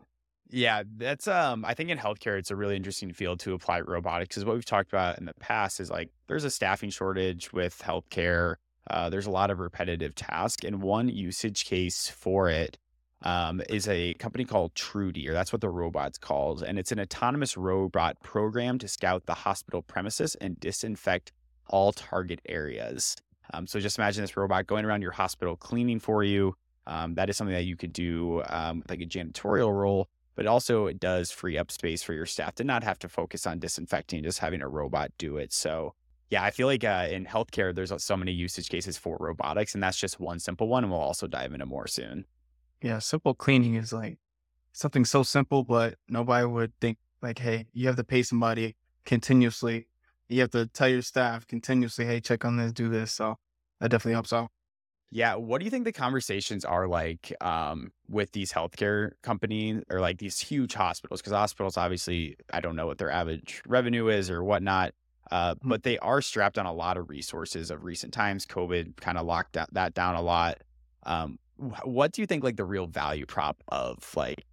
Yeah, 0.53 0.83
that's 0.97 1.27
um 1.27 1.63
I 1.63 1.73
think 1.73 1.89
in 1.89 1.97
healthcare 1.97 2.37
it's 2.37 2.51
a 2.51 2.55
really 2.55 2.75
interesting 2.75 3.13
field 3.13 3.39
to 3.41 3.53
apply 3.53 3.81
robotics 3.81 4.35
because 4.35 4.45
what 4.45 4.55
we've 4.55 4.65
talked 4.65 4.91
about 4.91 5.17
in 5.17 5.25
the 5.25 5.33
past 5.35 5.79
is 5.79 5.89
like 5.89 6.09
there's 6.27 6.43
a 6.43 6.49
staffing 6.51 6.89
shortage 6.89 7.53
with 7.53 7.79
healthcare. 7.79 8.55
Uh, 8.89 9.09
there's 9.09 9.27
a 9.27 9.31
lot 9.31 9.49
of 9.51 9.59
repetitive 9.59 10.15
tasks, 10.15 10.65
and 10.65 10.81
one 10.81 11.07
usage 11.07 11.65
case 11.65 12.09
for 12.09 12.49
it 12.49 12.77
um, 13.21 13.61
is 13.69 13.87
a 13.87 14.15
company 14.15 14.43
called 14.43 14.73
Trudy, 14.75 15.29
or 15.29 15.33
that's 15.33 15.53
what 15.53 15.61
the 15.61 15.69
robot's 15.69 16.17
called, 16.17 16.63
and 16.63 16.77
it's 16.79 16.91
an 16.91 16.99
autonomous 16.99 17.55
robot 17.55 18.17
program 18.23 18.79
to 18.79 18.87
scout 18.87 19.27
the 19.27 19.35
hospital 19.35 19.83
premises 19.83 20.35
and 20.35 20.59
disinfect 20.59 21.31
all 21.67 21.93
target 21.93 22.41
areas. 22.49 23.15
Um, 23.53 23.67
so 23.67 23.79
just 23.79 23.97
imagine 23.97 24.23
this 24.23 24.35
robot 24.35 24.67
going 24.67 24.83
around 24.83 25.03
your 25.03 25.11
hospital 25.11 25.55
cleaning 25.55 25.99
for 25.99 26.23
you. 26.23 26.55
Um, 26.87 27.13
that 27.15 27.29
is 27.29 27.37
something 27.37 27.53
that 27.53 27.65
you 27.65 27.77
could 27.77 27.93
do 27.93 28.41
um, 28.49 28.83
like 28.89 28.99
a 28.99 29.05
janitorial 29.05 29.71
role 29.71 30.09
but 30.35 30.47
also 30.47 30.87
it 30.87 30.99
does 30.99 31.31
free 31.31 31.57
up 31.57 31.71
space 31.71 32.03
for 32.03 32.13
your 32.13 32.25
staff 32.25 32.55
to 32.55 32.63
not 32.63 32.83
have 32.83 32.99
to 32.99 33.09
focus 33.09 33.45
on 33.45 33.59
disinfecting, 33.59 34.23
just 34.23 34.39
having 34.39 34.61
a 34.61 34.67
robot 34.67 35.11
do 35.17 35.37
it. 35.37 35.53
So, 35.53 35.95
yeah, 36.29 36.43
I 36.43 36.51
feel 36.51 36.67
like 36.67 36.83
uh, 36.83 37.07
in 37.09 37.25
healthcare, 37.25 37.75
there's 37.75 37.91
so 38.03 38.15
many 38.17 38.31
usage 38.31 38.69
cases 38.69 38.97
for 38.97 39.17
robotics, 39.19 39.73
and 39.73 39.83
that's 39.83 39.97
just 39.97 40.19
one 40.19 40.39
simple 40.39 40.67
one. 40.67 40.83
And 40.83 40.91
we'll 40.91 41.01
also 41.01 41.27
dive 41.27 41.53
into 41.53 41.65
more 41.65 41.87
soon. 41.87 42.25
Yeah, 42.81 42.99
simple 42.99 43.33
cleaning 43.33 43.75
is 43.75 43.91
like 43.93 44.17
something 44.73 45.05
so 45.05 45.23
simple, 45.23 45.63
but 45.63 45.95
nobody 46.07 46.45
would 46.45 46.73
think 46.79 46.97
like, 47.21 47.39
hey, 47.39 47.67
you 47.73 47.87
have 47.87 47.97
to 47.97 48.03
pay 48.03 48.23
somebody 48.23 48.75
continuously. 49.05 49.87
You 50.29 50.41
have 50.41 50.51
to 50.51 50.65
tell 50.67 50.87
your 50.87 51.01
staff 51.01 51.45
continuously, 51.45 52.05
hey, 52.05 52.21
check 52.21 52.45
on 52.45 52.57
this, 52.57 52.71
do 52.71 52.89
this. 52.89 53.11
So 53.11 53.37
that 53.79 53.91
definitely 53.91 54.13
helps 54.13 54.31
out. 54.31 54.49
Yeah. 55.11 55.35
What 55.35 55.59
do 55.59 55.65
you 55.65 55.71
think 55.71 55.83
the 55.83 55.91
conversations 55.91 56.63
are 56.63 56.87
like 56.87 57.33
um, 57.41 57.91
with 58.07 58.31
these 58.31 58.51
healthcare 58.51 59.11
companies 59.21 59.83
or 59.89 59.99
like 59.99 60.19
these 60.19 60.39
huge 60.39 60.73
hospitals? 60.73 61.21
Because 61.21 61.33
hospitals, 61.33 61.77
obviously, 61.77 62.37
I 62.53 62.61
don't 62.61 62.77
know 62.77 62.87
what 62.87 62.97
their 62.97 63.11
average 63.11 63.61
revenue 63.67 64.07
is 64.07 64.29
or 64.29 64.41
whatnot, 64.43 64.93
uh, 65.29 65.55
mm-hmm. 65.55 65.69
but 65.69 65.83
they 65.83 65.97
are 65.99 66.21
strapped 66.21 66.57
on 66.57 66.65
a 66.65 66.73
lot 66.73 66.97
of 66.97 67.09
resources 67.09 67.71
of 67.71 67.83
recent 67.83 68.13
times. 68.13 68.45
COVID 68.45 68.97
kind 68.97 69.17
of 69.17 69.25
locked 69.25 69.57
that 69.71 69.93
down 69.93 70.15
a 70.15 70.21
lot. 70.21 70.59
Um, 71.03 71.39
what 71.83 72.13
do 72.13 72.21
you 72.21 72.25
think 72.25 72.43
like 72.43 72.55
the 72.55 72.65
real 72.65 72.87
value 72.87 73.25
prop 73.25 73.61
of 73.67 74.15
like 74.15 74.45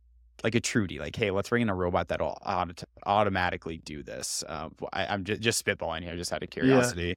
like 0.45 0.55
a 0.55 0.61
Trudy, 0.61 0.99
like, 0.99 1.17
hey, 1.17 1.31
let's 1.31 1.49
bring 1.49 1.63
in 1.63 1.69
a 1.69 1.75
robot 1.75 2.09
that'll 2.09 2.39
auto- 2.47 2.87
automatically 3.07 3.79
do 3.79 4.03
this. 4.03 4.45
Um, 4.47 4.75
I, 4.93 5.13
am 5.13 5.25
just, 5.25 5.41
just 5.41 5.65
spitballing 5.65 6.03
here, 6.03 6.17
just 6.17 6.33
out 6.33 6.43
of 6.43 6.51
curiosity. 6.51 7.17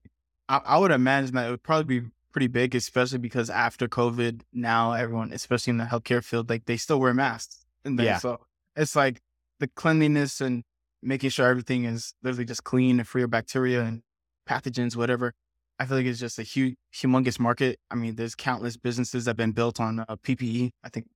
Yeah. 0.50 0.58
I, 0.66 0.76
I, 0.76 0.78
would 0.80 0.92
imagine 0.92 1.36
that 1.36 1.48
it 1.48 1.52
would 1.52 1.64
probably 1.64 2.00
be 2.00 2.08
pretty 2.31 2.48
big, 2.48 2.74
especially 2.75 3.19
because 3.19 3.50
after 3.50 3.88
COVID, 3.88 4.42
now 4.54 4.94
everyone, 4.94 5.31
especially 5.33 5.72
in 5.72 5.78
the 5.78 5.86
healthcare 5.86 6.24
field, 6.24 6.50
like 6.50 6.66
they 6.66 6.78
still 6.78 7.00
wear 7.00 7.13
masks. 7.13 7.66
And 7.86 8.00
then, 8.00 8.06
yeah. 8.06 8.18
so 8.18 8.39
it's 8.75 8.95
like 8.95 9.22
the 9.60 9.68
cleanliness 9.68 10.42
and 10.42 10.63
making 11.04 11.30
sure 11.30 11.48
everything 11.48 11.86
is 11.86 12.13
literally 12.24 12.45
just 12.45 12.63
clean 12.63 13.00
and 13.00 13.07
free 13.07 13.24
of 13.24 13.30
bacteria 13.30 13.83
and 13.83 14.01
pathogens, 14.48 14.95
whatever. 14.95 15.33
I 15.80 15.86
feel 15.86 15.98
like 15.98 16.06
it's 16.06 16.19
just 16.19 16.38
a 16.38 16.44
huge, 16.44 16.75
humongous 16.94 17.39
market. 17.39 17.80
I 17.89 17.95
mean, 17.95 18.16
there's 18.16 18.36
countless 18.36 18.78
businesses 18.78 19.25
that 19.25 19.31
have 19.31 19.38
been 19.38 19.51
built 19.51 19.80
on 19.80 20.00
uh, 20.00 20.16
PPE. 20.24 20.72
I 20.83 20.89
think 20.89 21.07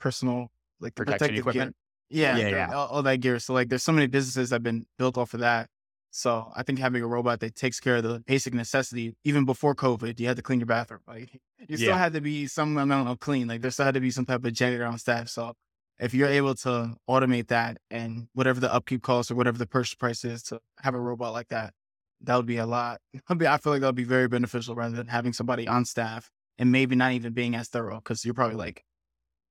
personal 0.00 0.48
like 0.80 0.94
protection 0.94 1.34
equipment. 1.34 1.76
Gear. 2.10 2.22
Yeah, 2.22 2.36
yeah, 2.36 2.48
yeah. 2.48 2.74
All, 2.74 2.86
all, 2.88 3.02
that 3.02 3.16
gear. 3.16 3.38
So 3.38 3.52
like, 3.52 3.68
there's 3.68 3.82
so 3.82 3.92
many 3.92 4.06
businesses 4.06 4.50
that 4.50 4.56
have 4.56 4.62
been 4.62 4.86
built 4.98 5.18
off 5.18 5.34
of 5.34 5.40
that. 5.40 5.68
So 6.10 6.50
I 6.56 6.62
think 6.62 6.78
having 6.78 7.02
a 7.02 7.06
robot 7.06 7.40
that 7.40 7.54
takes 7.54 7.78
care 7.78 7.96
of 7.96 8.02
the 8.02 8.20
basic 8.26 8.54
necessity, 8.54 9.14
even 9.24 9.44
before 9.44 9.74
COVID, 9.74 10.18
you 10.18 10.26
had 10.26 10.36
to 10.36 10.42
clean 10.42 10.60
your 10.60 10.66
bathroom. 10.66 11.00
Like 11.06 11.40
you 11.68 11.76
still 11.76 11.88
yeah. 11.88 11.98
had 11.98 12.14
to 12.14 12.20
be 12.20 12.46
some 12.46 12.78
amount 12.78 13.08
of 13.08 13.20
clean. 13.20 13.48
Like 13.48 13.60
there 13.60 13.70
still 13.70 13.84
had 13.84 13.94
to 13.94 14.00
be 14.00 14.10
some 14.10 14.24
type 14.24 14.44
of 14.44 14.52
janitor 14.52 14.86
on 14.86 14.98
staff. 14.98 15.28
So 15.28 15.52
if 15.98 16.14
you're 16.14 16.28
able 16.28 16.54
to 16.54 16.94
automate 17.08 17.48
that 17.48 17.78
and 17.90 18.28
whatever 18.32 18.60
the 18.60 18.72
upkeep 18.72 19.02
cost 19.02 19.30
or 19.30 19.34
whatever 19.34 19.58
the 19.58 19.66
purchase 19.66 19.94
price 19.94 20.24
is 20.24 20.42
to 20.44 20.60
have 20.80 20.94
a 20.94 21.00
robot 21.00 21.32
like 21.32 21.48
that, 21.48 21.74
that 22.22 22.36
would 22.36 22.46
be 22.46 22.58
a 22.58 22.66
lot. 22.66 23.00
I 23.28 23.58
feel 23.58 23.72
like 23.72 23.80
that 23.80 23.88
would 23.88 23.94
be 23.94 24.04
very 24.04 24.28
beneficial 24.28 24.74
rather 24.74 24.96
than 24.96 25.08
having 25.08 25.32
somebody 25.32 25.68
on 25.68 25.84
staff 25.84 26.30
and 26.58 26.72
maybe 26.72 26.96
not 26.96 27.12
even 27.12 27.32
being 27.32 27.54
as 27.54 27.68
thorough 27.68 27.96
because 27.96 28.24
you're 28.24 28.34
probably 28.34 28.56
like, 28.56 28.84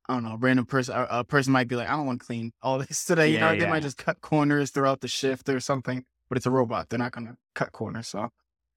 I 0.09 0.13
don't 0.13 0.23
know, 0.23 0.33
a 0.33 0.37
random 0.37 0.65
person, 0.65 0.95
a, 0.97 1.23
person 1.23 1.53
might 1.53 1.67
be 1.67 1.75
like, 1.75 1.89
I 1.89 1.91
don't 1.91 2.05
want 2.05 2.21
to 2.21 2.25
clean 2.25 2.53
all 2.61 2.79
this 2.87 3.05
today. 3.05 3.31
You 3.31 3.39
know, 3.39 3.51
yeah. 3.51 3.59
they 3.59 3.69
might 3.69 3.83
just 3.83 3.97
cut 3.97 4.21
corners 4.21 4.71
throughout 4.71 5.01
the 5.01 5.07
shift 5.07 5.49
or 5.49 5.59
something 5.59 6.05
but 6.29 6.37
it's 6.37 6.45
a 6.45 6.51
robot. 6.51 6.89
They're 6.89 6.99
not 6.99 7.11
going 7.11 7.27
to 7.27 7.37
cut 7.53 7.71
corners. 7.71 8.07
So, 8.07 8.29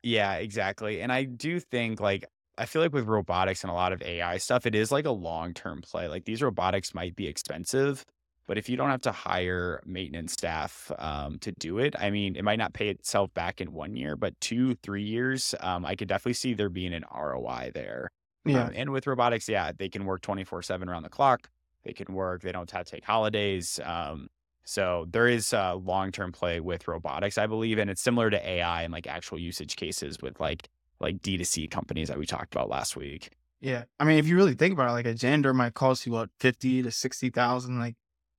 yeah, 0.03 0.35
exactly. 0.35 1.01
And 1.01 1.13
I 1.13 1.25
do 1.25 1.61
think 1.61 2.01
like, 2.01 2.25
I 2.57 2.67
feel 2.67 2.83
like 2.83 2.93
with 2.93 3.07
robotics 3.07 3.63
and 3.63 3.71
a 3.71 3.75
lot 3.75 3.93
of 3.93 4.03
AI 4.03 4.39
stuff, 4.39 4.67
it 4.67 4.75
is 4.75 4.91
like 4.91 5.07
a 5.07 5.13
long 5.13 5.55
term 5.55 5.81
play. 5.81 6.09
Like 6.09 6.25
these 6.25 6.43
robotics 6.43 6.95
might 6.95 7.15
be 7.15 7.29
expensive, 7.29 8.05
but 8.49 8.59
if 8.59 8.69
you 8.69 8.77
don't 8.77 8.91
have 8.91 9.03
to 9.03 9.13
hire 9.13 9.81
maintenance 9.85 10.33
staff 10.33 10.91
um, 10.99 11.39
to 11.41 11.53
do 11.53 11.79
it, 11.79 11.95
I 11.99 12.11
mean, 12.11 12.35
it 12.35 12.43
might 12.43 12.59
not 12.59 12.73
pay 12.73 12.89
itself 12.89 13.33
back 13.35 13.61
in 13.61 13.73
one 13.73 13.95
year, 13.95 14.17
but 14.17 14.41
two, 14.41 14.75
three 14.77 15.05
years, 15.05 15.55
um, 15.61 15.85
I 15.85 15.95
could 15.95 16.09
definitely 16.09 16.33
see 16.33 16.55
there 16.55 16.71
being 16.71 16.95
an 16.95 17.05
ROI 17.15 17.73
there. 17.75 18.11
Yeah. 18.45 18.65
Um, 18.65 18.73
and 18.75 18.91
with 18.91 19.07
robotics, 19.07 19.49
yeah, 19.49 19.73
they 19.77 19.91
can 19.91 20.07
work 20.07 20.23
24 20.23 20.63
7 20.63 20.89
around 20.89 21.03
the 21.03 21.11
clock. 21.11 21.51
They 21.85 21.93
can 21.93 22.15
work, 22.15 22.43
they 22.43 22.51
don't 22.51 22.71
have 22.71 22.87
to 22.87 22.91
take 22.91 23.05
holidays. 23.05 23.79
Um, 23.85 24.29
so 24.69 25.07
there 25.11 25.27
is 25.27 25.55
uh, 25.55 25.71
a 25.73 25.77
long 25.77 26.13
term 26.13 26.31
play 26.31 26.61
with 26.61 26.87
robotics, 26.87 27.39
I 27.39 27.47
believe, 27.47 27.79
and 27.79 27.89
it's 27.89 28.03
similar 28.03 28.29
to 28.29 28.49
AI 28.49 28.83
and 28.83 28.93
like 28.93 29.07
actual 29.07 29.39
usage 29.39 29.77
cases 29.77 30.21
with 30.21 30.39
like 30.41 30.69
like 31.01 31.23
D2C 31.23 31.71
companies 31.71 32.09
that 32.09 32.19
we 32.19 32.27
talked 32.27 32.55
about 32.55 32.69
last 32.69 32.95
week. 32.95 33.31
Yeah, 33.63 33.85
I 33.99 34.05
mean, 34.05 34.19
if 34.19 34.29
you 34.29 34.37
really 34.37 34.53
think 34.53 34.75
about 34.75 34.91
it, 34.91 34.93
like 34.93 35.07
a 35.07 35.15
janitor 35.15 35.55
might 35.55 35.73
cost 35.73 36.05
you 36.05 36.13
what 36.13 36.29
fifty 36.39 36.83
to 36.83 36.91
sixty 36.91 37.31
thousand. 37.31 37.79
Like, 37.79 37.95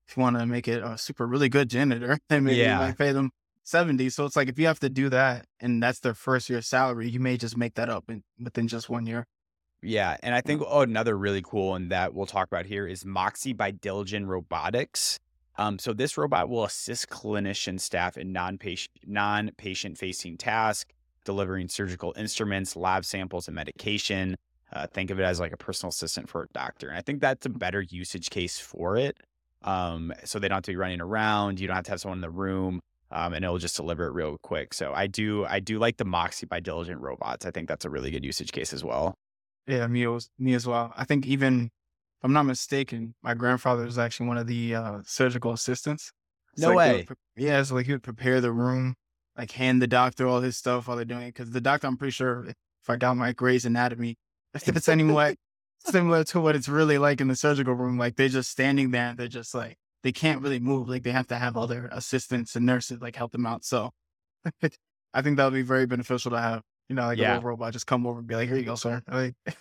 if 0.07 0.15
you 0.15 0.21
want 0.21 0.38
to 0.38 0.45
make 0.45 0.67
it 0.67 0.83
a 0.83 1.00
super 1.00 1.25
really 1.25 1.50
good 1.50 1.67
janitor, 1.67 2.19
then 2.29 2.43
maybe 2.43 2.57
yeah. 2.57 2.74
you 2.74 2.86
might 2.86 2.98
pay 3.00 3.12
them 3.12 3.31
seventy. 3.63 4.12
So 4.12 4.27
it's 4.27 4.36
like 4.36 4.50
if 4.50 4.59
you 4.59 4.67
have 4.67 4.79
to 4.81 4.89
do 4.89 5.09
that, 5.09 5.48
and 5.59 5.81
that's 5.81 6.00
their 6.00 6.13
first 6.13 6.48
year 6.48 6.62
salary, 6.62 7.09
you 7.09 7.19
may 7.19 7.38
just 7.38 7.57
make 7.57 7.74
that 7.74 7.89
up 7.89 8.03
in, 8.07 8.21
within 8.39 8.67
just 8.67 8.88
one 8.88 9.07
year. 9.07 9.25
Yeah, 9.81 10.15
and 10.21 10.36
I 10.36 10.41
think 10.41 10.62
oh, 10.63 10.81
another 10.81 11.17
really 11.17 11.41
cool 11.41 11.69
one 11.69 11.89
that 11.89 12.13
we'll 12.13 12.27
talk 12.27 12.45
about 12.45 12.67
here 12.67 12.86
is 12.86 13.03
Moxie 13.03 13.53
by 13.53 13.71
Diligent 13.71 14.27
Robotics. 14.27 15.19
Um, 15.60 15.78
so 15.78 15.92
this 15.92 16.18
robot 16.18 16.48
will 16.48 16.63
assist 16.63 17.10
clinician 17.10 17.80
staff 17.82 18.18
in 18.18 18.32
non-patient 18.32 18.92
non-patient 19.06 19.98
facing 19.98 20.38
tasks, 20.38 20.94
delivering 21.25 21.68
surgical 21.68 22.13
instruments, 22.18 22.78
lab 22.78 23.04
samples, 23.04 23.50
and 23.50 23.56
medication. 23.56 24.38
uh, 24.72 24.88
think 24.88 25.10
of 25.10 25.20
it 25.20 25.24
as 25.24 25.39
like 25.39 25.51
a 25.51 25.58
personal 25.58 25.89
assistant 25.89 26.30
for 26.30 26.44
a 26.44 26.48
doctor. 26.54 26.89
And 26.89 26.98
I 26.98 27.01
think 27.01 27.22
that's 27.22 27.46
a 27.46 27.50
better 27.50 27.82
usage 27.82 28.30
case 28.30 28.60
for 28.60 28.98
it. 28.98 29.18
Um, 29.63 30.13
so 30.24 30.39
they 30.39 30.48
don't 30.48 30.58
have 30.58 30.63
to 30.63 30.72
be 30.72 30.78
running 30.78 31.01
around. 31.01 31.60
You 31.60 31.68
don't 31.68 31.75
have 31.75 31.86
to 31.86 31.92
have 31.92 32.01
someone 32.01 32.20
in 32.20 32.22
the 32.22 32.30
room. 32.30 32.80
Um, 33.12 33.34
and 33.34 33.44
it'll 33.44 33.58
just 33.58 33.75
deliver 33.75 34.06
it 34.06 34.13
real 34.13 34.38
quick. 34.44 34.74
So 34.74 34.94
I 34.94 35.08
do, 35.08 35.44
I 35.46 35.60
do 35.60 35.80
like 35.80 35.98
the 35.98 36.06
Moxie 36.06 36.46
by 36.46 36.60
Diligent 36.60 37.01
Robots. 37.01 37.46
I 37.46 37.51
think 37.51 37.68
that's 37.68 37.84
a 37.84 37.89
really 37.89 38.12
good 38.12 38.24
usage 38.24 38.51
case 38.51 38.72
as 38.72 38.84
well. 38.84 39.16
Yeah, 39.66 39.88
me, 39.88 40.06
me 40.38 40.54
as 40.54 40.68
well. 40.68 40.94
I 40.96 41.06
think 41.06 41.25
even, 41.25 41.72
if 42.20 42.26
I'm 42.26 42.34
not 42.34 42.44
mistaken, 42.44 43.16
my 43.24 43.34
grandfather 43.34 43.86
was 43.86 43.98
actually 43.98 44.28
one 44.28 44.38
of 44.38 44.48
the 44.48 44.76
uh, 44.76 45.00
surgical 45.06 45.54
assistants. 45.54 46.12
No 46.58 46.74
like 46.74 46.76
way. 46.76 47.04
Pre- 47.04 47.16
yeah, 47.38 47.64
so 47.64 47.76
like 47.76 47.86
he 47.86 47.94
would 47.94 48.04
prepare 48.04 48.42
the 48.42 48.52
room, 48.52 48.96
like 49.38 49.52
hand 49.52 49.82
the 49.82 49.88
doctor 49.88 50.28
all 50.28 50.42
his 50.42 50.58
stuff 50.58 50.88
while 50.88 50.98
they're 50.98 51.06
doing 51.06 51.24
it. 51.24 51.34
Because 51.34 51.52
the 51.52 51.62
doctor, 51.62 51.88
I'm 51.88 51.96
pretty 51.96 52.12
sure, 52.12 52.46
if 52.48 52.90
I 52.90 52.98
got 52.98 53.16
my 53.16 53.32
Grey's 53.32 53.66
Anatomy, 53.66 54.18
if 54.54 54.68
it's 54.68 54.90
anyway 54.90 55.38
similar 55.86 56.24
to 56.26 56.42
what 56.42 56.56
it's 56.56 56.68
really 56.68 56.98
like 56.98 57.22
in 57.22 57.28
the 57.28 57.36
surgical 57.36 57.74
room, 57.74 57.98
like 57.98 58.16
they're 58.16 58.28
just 58.28 58.52
standing 58.52 58.92
there, 58.92 59.14
they're 59.16 59.28
just 59.28 59.56
like 59.56 59.78
they 60.04 60.12
can't 60.12 60.42
really 60.42 60.60
move. 60.60 60.90
Like 60.90 61.04
they 61.04 61.12
have 61.12 61.28
to 61.28 61.36
have 61.36 61.58
other 61.58 61.90
assistants 61.92 62.56
and 62.56 62.66
nurses 62.66 63.02
like 63.02 63.16
help 63.16 63.32
them 63.32 63.46
out. 63.46 63.64
So 63.64 63.92
I 65.14 65.22
think 65.22 65.38
that 65.38 65.46
would 65.46 65.54
be 65.54 65.62
very 65.62 65.86
beneficial 65.86 66.32
to 66.32 66.40
have, 66.40 66.62
you 66.88 66.96
know, 66.96 67.06
like 67.06 67.18
yeah. 67.18 67.34
a 67.34 67.36
little 67.36 67.50
robot 67.50 67.74
just 67.74 67.88
come 67.88 68.06
over 68.06 68.20
and 68.20 68.28
be 68.28 68.36
like, 68.36 68.48
here 68.48 68.58
you 68.58 68.64
go, 68.64 68.76
sir. 68.76 69.02
Like, 69.10 69.36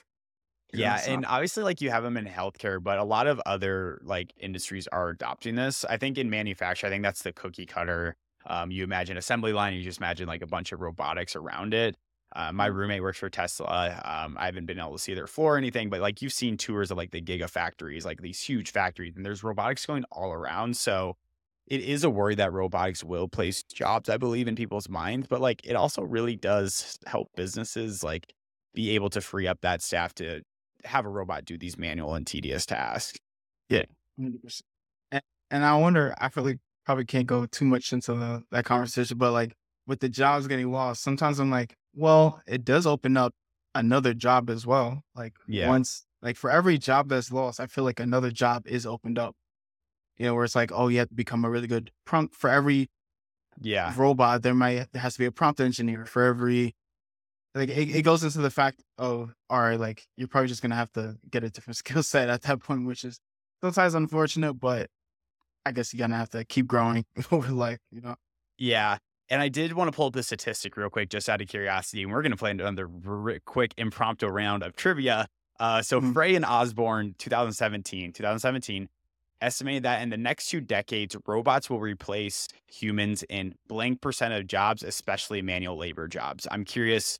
yeah. 0.72 1.00
And 1.06 1.24
obviously, 1.26 1.62
like 1.62 1.80
you 1.80 1.90
have 1.90 2.02
them 2.02 2.16
in 2.16 2.26
healthcare, 2.26 2.82
but 2.82 2.98
a 2.98 3.04
lot 3.04 3.26
of 3.26 3.40
other 3.46 4.00
like 4.04 4.32
industries 4.38 4.86
are 4.88 5.08
adopting 5.08 5.54
this. 5.54 5.84
I 5.84 5.96
think 5.96 6.18
in 6.18 6.30
manufacturing, 6.30 6.92
I 6.92 6.94
think 6.94 7.02
that's 7.04 7.22
the 7.22 7.32
cookie 7.32 7.66
cutter. 7.66 8.16
Um, 8.46 8.70
you 8.70 8.84
imagine 8.84 9.16
assembly 9.16 9.52
line, 9.52 9.74
you 9.74 9.82
just 9.82 9.98
imagine 9.98 10.26
like 10.26 10.42
a 10.42 10.46
bunch 10.46 10.72
of 10.72 10.80
robotics 10.80 11.36
around 11.36 11.74
it. 11.74 11.96
Uh, 12.36 12.52
my 12.52 12.68
mm-hmm. 12.68 12.76
roommate 12.76 13.02
works 13.02 13.18
for 13.18 13.30
Tesla. 13.30 14.02
Um, 14.04 14.36
I 14.38 14.46
haven't 14.46 14.66
been 14.66 14.78
able 14.78 14.92
to 14.92 14.98
see 14.98 15.14
their 15.14 15.26
floor 15.26 15.54
or 15.54 15.58
anything, 15.58 15.88
but 15.88 16.00
like 16.00 16.20
you've 16.20 16.32
seen 16.32 16.56
tours 16.56 16.90
of 16.90 16.96
like 16.96 17.10
the 17.10 17.22
gigafactories, 17.22 18.04
like 18.04 18.20
these 18.20 18.40
huge 18.40 18.70
factories, 18.70 19.14
and 19.16 19.24
there's 19.24 19.42
robotics 19.42 19.86
going 19.86 20.04
all 20.12 20.32
around. 20.32 20.76
So 20.76 21.16
it 21.66 21.80
is 21.80 22.04
a 22.04 22.10
worry 22.10 22.34
that 22.34 22.52
robotics 22.52 23.02
will 23.02 23.28
place 23.28 23.62
jobs, 23.62 24.08
I 24.08 24.18
believe, 24.18 24.46
in 24.48 24.56
people's 24.56 24.88
minds, 24.88 25.26
but 25.26 25.40
like 25.40 25.62
it 25.64 25.74
also 25.74 26.02
really 26.02 26.36
does 26.36 26.98
help 27.06 27.28
businesses 27.34 28.02
like 28.02 28.34
be 28.74 28.90
able 28.90 29.10
to 29.10 29.20
free 29.20 29.46
up 29.46 29.60
that 29.62 29.82
staff 29.82 30.14
to 30.14 30.42
have 30.88 31.04
a 31.04 31.08
robot 31.08 31.44
do 31.44 31.56
these 31.58 31.78
manual 31.78 32.14
and 32.14 32.26
tedious 32.26 32.66
tasks. 32.66 33.18
Yeah. 33.68 33.84
100%. 34.20 34.62
And, 35.12 35.22
and 35.50 35.64
I 35.64 35.76
wonder, 35.76 36.14
I 36.18 36.28
feel 36.28 36.44
like 36.44 36.58
probably 36.84 37.04
can't 37.04 37.26
go 37.26 37.46
too 37.46 37.64
much 37.64 37.92
into 37.92 38.14
the, 38.14 38.42
that 38.50 38.64
conversation, 38.64 39.18
but 39.18 39.32
like 39.32 39.54
with 39.86 40.00
the 40.00 40.08
jobs 40.08 40.46
getting 40.46 40.70
lost, 40.72 41.02
sometimes 41.02 41.38
I'm 41.38 41.50
like, 41.50 41.74
well, 41.94 42.40
it 42.46 42.64
does 42.64 42.86
open 42.86 43.16
up 43.16 43.34
another 43.74 44.14
job 44.14 44.50
as 44.50 44.66
well. 44.66 45.02
Like 45.14 45.34
yeah. 45.46 45.68
once, 45.68 46.04
like 46.22 46.36
for 46.36 46.50
every 46.50 46.78
job 46.78 47.08
that's 47.08 47.32
lost, 47.32 47.60
I 47.60 47.66
feel 47.66 47.84
like 47.84 48.00
another 48.00 48.30
job 48.30 48.66
is 48.66 48.86
opened 48.86 49.18
up. 49.18 49.34
You 50.16 50.26
know, 50.26 50.34
where 50.34 50.44
it's 50.44 50.56
like, 50.56 50.72
oh, 50.74 50.88
you 50.88 50.98
have 50.98 51.10
to 51.10 51.14
become 51.14 51.44
a 51.44 51.50
really 51.50 51.68
good 51.68 51.92
prompt 52.04 52.34
for 52.34 52.50
every 52.50 52.90
yeah 53.60 53.92
robot. 53.96 54.42
There 54.42 54.54
might 54.54 54.90
there 54.92 55.02
has 55.02 55.14
to 55.14 55.20
be 55.20 55.26
a 55.26 55.32
prompt 55.32 55.60
engineer 55.60 56.04
for 56.06 56.24
every. 56.24 56.74
Like 57.54 57.70
it, 57.70 57.96
it 57.96 58.02
goes 58.02 58.22
into 58.22 58.38
the 58.38 58.50
fact 58.50 58.82
of, 58.98 59.34
all 59.50 59.60
right, 59.60 59.80
like 59.80 60.06
you're 60.16 60.28
probably 60.28 60.48
just 60.48 60.62
gonna 60.62 60.74
have 60.74 60.92
to 60.92 61.16
get 61.30 61.44
a 61.44 61.50
different 61.50 61.76
skill 61.78 62.02
set 62.02 62.28
at 62.28 62.42
that 62.42 62.60
point, 62.60 62.86
which 62.86 63.04
is 63.04 63.18
sometimes 63.60 63.94
unfortunate, 63.94 64.54
but 64.54 64.88
I 65.66 65.72
guess 65.72 65.92
you're 65.92 65.98
gonna 65.98 66.16
have 66.16 66.30
to 66.30 66.44
keep 66.44 66.66
growing 66.66 67.04
over 67.32 67.52
life, 67.52 67.80
you 67.90 68.00
know. 68.00 68.16
Yeah, 68.58 68.98
and 69.30 69.42
I 69.42 69.48
did 69.48 69.72
want 69.74 69.88
to 69.88 69.96
pull 69.96 70.06
up 70.06 70.14
the 70.14 70.22
statistic 70.22 70.76
real 70.76 70.88
quick, 70.88 71.10
just 71.10 71.28
out 71.28 71.40
of 71.40 71.48
curiosity. 71.48 72.02
And 72.02 72.12
we're 72.12 72.22
going 72.22 72.32
to 72.32 72.36
play 72.36 72.50
another 72.50 72.88
r- 73.06 73.38
quick 73.44 73.74
impromptu 73.76 74.26
round 74.26 74.62
of 74.62 74.74
trivia. 74.74 75.26
Uh, 75.60 75.82
so 75.82 76.00
mm-hmm. 76.00 76.12
Frey 76.12 76.34
and 76.34 76.44
Osborne, 76.44 77.14
2017, 77.18 78.12
2017, 78.12 78.88
estimated 79.40 79.82
that 79.82 80.02
in 80.02 80.08
the 80.08 80.16
next 80.16 80.48
two 80.48 80.60
decades, 80.60 81.16
robots 81.26 81.68
will 81.68 81.80
replace 81.80 82.48
humans 82.66 83.22
in 83.28 83.54
blank 83.68 84.00
percent 84.00 84.32
of 84.32 84.46
jobs, 84.46 84.82
especially 84.82 85.42
manual 85.42 85.76
labor 85.76 86.08
jobs. 86.08 86.46
I'm 86.50 86.64
curious, 86.64 87.18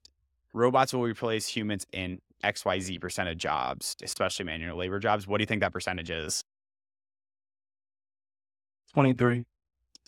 robots 0.53 0.93
will 0.93 1.03
replace 1.03 1.47
humans 1.47 1.87
in 1.93 2.21
XYZ 2.45 3.01
percent 3.01 3.29
of 3.29 3.37
jobs, 3.37 3.97
especially 4.03 4.45
manual 4.45 4.77
labor 4.77 4.99
jobs. 4.99 5.27
What 5.27 5.39
do 5.39 5.43
you 5.43 5.47
think 5.47 5.61
that 5.61 5.73
percentage 5.73 6.11
is? 6.11 6.45
23. 8.95 9.45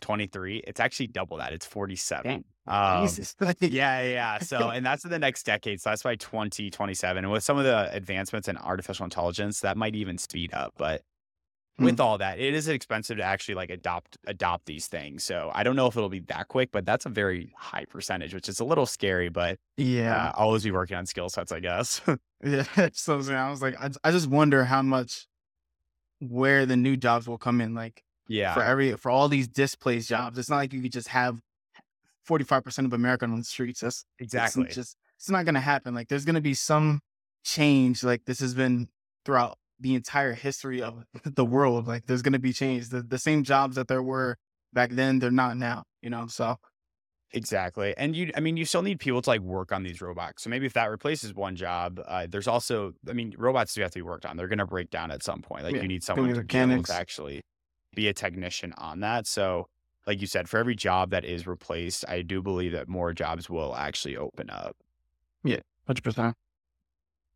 23. 0.01 0.63
It's 0.67 0.81
actually 0.81 1.09
double 1.09 1.37
that. 1.37 1.53
It's 1.53 1.67
47. 1.67 2.45
Um, 2.67 3.09
yeah, 3.61 4.03
yeah. 4.03 4.39
So, 4.39 4.71
and 4.71 4.85
that's 4.85 5.05
in 5.05 5.11
the 5.11 5.19
next 5.19 5.45
decade. 5.45 5.81
So 5.81 5.91
that's 5.91 6.03
by 6.03 6.17
2027. 6.17 7.25
And 7.25 7.33
with 7.33 7.43
some 7.43 7.59
of 7.59 7.65
the 7.65 7.93
advancements 7.93 8.49
in 8.49 8.57
artificial 8.57 9.05
intelligence, 9.05 9.61
that 9.61 9.77
might 9.77 9.95
even 9.95 10.19
speed 10.19 10.55
up. 10.55 10.75
But 10.79 11.03
with 11.85 12.01
all 12.01 12.19
that, 12.19 12.39
it 12.39 12.55
is 12.55 12.69
expensive 12.69 13.19
to 13.19 13.23
actually 13.23 13.55
like 13.55 13.71
adopt 13.71 14.19
adopt 14.27 14.67
these 14.67 14.87
things. 14.87 15.25
So 15.25 15.51
I 15.55 15.63
don't 15.63 15.77
know 15.77 15.87
if 15.87 15.97
it'll 15.97 16.09
be 16.09 16.21
that 16.21 16.49
quick, 16.49 16.71
but 16.73 16.85
that's 16.87 17.07
a 17.07 17.09
very 17.09 17.53
high 17.57 17.85
percentage, 17.85 18.35
which 18.35 18.49
is 18.49 18.61
a 18.61 18.65
little 18.65 18.87
scary. 18.87 19.29
But 19.29 19.59
yeah, 19.77 20.29
uh, 20.29 20.33
always 20.37 20.63
be 20.65 20.71
working 20.71 20.97
on 20.97 21.07
skill 21.07 21.29
sets, 21.29 21.53
I 21.53 21.61
guess. 21.61 22.01
yeah. 22.45 22.65
So 22.93 23.15
I 23.15 23.51
was 23.51 23.63
like, 23.63 23.81
I, 23.81 23.91
I 24.05 24.11
just 24.11 24.29
wonder 24.29 24.65
how 24.65 24.83
much 24.83 25.27
where 26.21 26.67
the 26.67 26.77
new 26.77 26.97
jobs 26.97 27.29
will 27.29 27.39
come 27.39 27.61
in. 27.61 27.75
Like 27.75 28.05
yeah. 28.31 28.55
For 28.55 28.63
every 28.63 28.97
for 28.97 29.11
all 29.11 29.29
these 29.29 29.49
displaced 29.49 30.09
jobs, 30.09 30.39
it's 30.39 30.49
not 30.49 30.57
like 30.57 30.73
you 30.73 30.81
could 30.81 30.93
just 30.93 31.09
have 31.09 31.41
forty 32.25 32.45
five 32.45 32.63
percent 32.63 32.87
of 32.87 32.93
America 32.93 33.25
on 33.25 33.37
the 33.37 33.45
streets. 33.45 33.81
That's 33.81 34.05
exactly 34.21 34.65
it's 34.65 34.77
just 34.77 34.97
it's 35.17 35.29
not 35.29 35.45
going 35.45 35.57
to 35.57 35.61
happen. 35.61 35.95
Like 35.95 36.09
there's 36.09 36.25
going 36.25 36.37
to 36.37 36.41
be 36.41 36.55
some 36.55 37.01
change. 37.45 38.05
Like 38.05 38.25
this 38.27 38.39
has 38.39 38.55
been 38.55 38.89
throughout 39.25 39.59
the 39.81 39.95
entire 39.95 40.35
history 40.35 40.83
of 40.83 41.05
the 41.25 41.45
world. 41.45 41.87
Like 41.87 42.07
there's 42.07 42.23
going 42.23 42.35
to 42.35 42.39
be 42.39 42.53
change. 42.53 42.89
The 42.89 43.03
the 43.03 43.19
same 43.19 43.43
jobs 43.43 43.77
that 43.77 43.89
there 43.89 44.03
were 44.03 44.37
back 44.73 44.91
then, 44.91 45.19
they're 45.19 45.31
not 45.31 45.57
now. 45.57 45.85
You 46.03 46.11
know, 46.11 46.27
so 46.27 46.57
Exactly. 47.33 47.95
And 47.97 48.17
you, 48.17 48.33
I 48.37 48.41
mean, 48.41 48.57
you 48.57 48.65
still 48.65 48.83
need 48.83 48.99
people 48.99 49.23
to 49.23 49.31
like 49.31 49.41
work 49.41 49.73
on 49.73 49.83
these 49.83 50.01
robots. 50.01 50.43
So 50.43 50.51
maybe 50.51 50.67
if 50.67 50.73
that 50.73 50.91
replaces 50.91 51.35
one 51.35 51.55
job, 51.55 52.01
uh, 52.07 52.27
there's 52.29 52.49
also, 52.49 52.93
I 53.09 53.13
mean, 53.13 53.35
robots 53.39 53.75
do 53.75 53.83
have 53.83 53.93
to 53.93 53.99
be 53.99 54.03
worked 54.03 54.27
on. 54.27 54.37
They're 54.37 54.49
going 54.49 54.59
to 54.59 54.67
break 54.67 54.91
down 54.91 55.11
at 55.11 55.23
some 55.23 55.41
point. 55.41 55.65
Like 55.65 55.77
yeah. 55.77 55.83
you 55.83 55.89
need 55.89 56.03
someone 56.03 56.35
to, 56.35 56.43
to 56.43 56.93
actually 56.93 57.43
be 57.95 58.09
a 58.09 58.13
technician 58.13 58.73
on 58.79 59.01
that. 59.01 59.27
So, 59.27 59.69
like 60.07 60.21
you 60.21 60.27
said, 60.27 60.49
for 60.49 60.59
every 60.59 60.75
job 60.75 61.11
that 61.11 61.25
is 61.25 61.47
replaced, 61.47 62.05
I 62.09 62.23
do 62.23 62.43
believe 62.43 62.73
that 62.73 62.89
more 62.89 63.13
jobs 63.13 63.49
will 63.49 63.77
actually 63.77 64.17
open 64.17 64.51
up. 64.51 64.77
Yeah, 65.45 65.61
100%. 65.89 66.35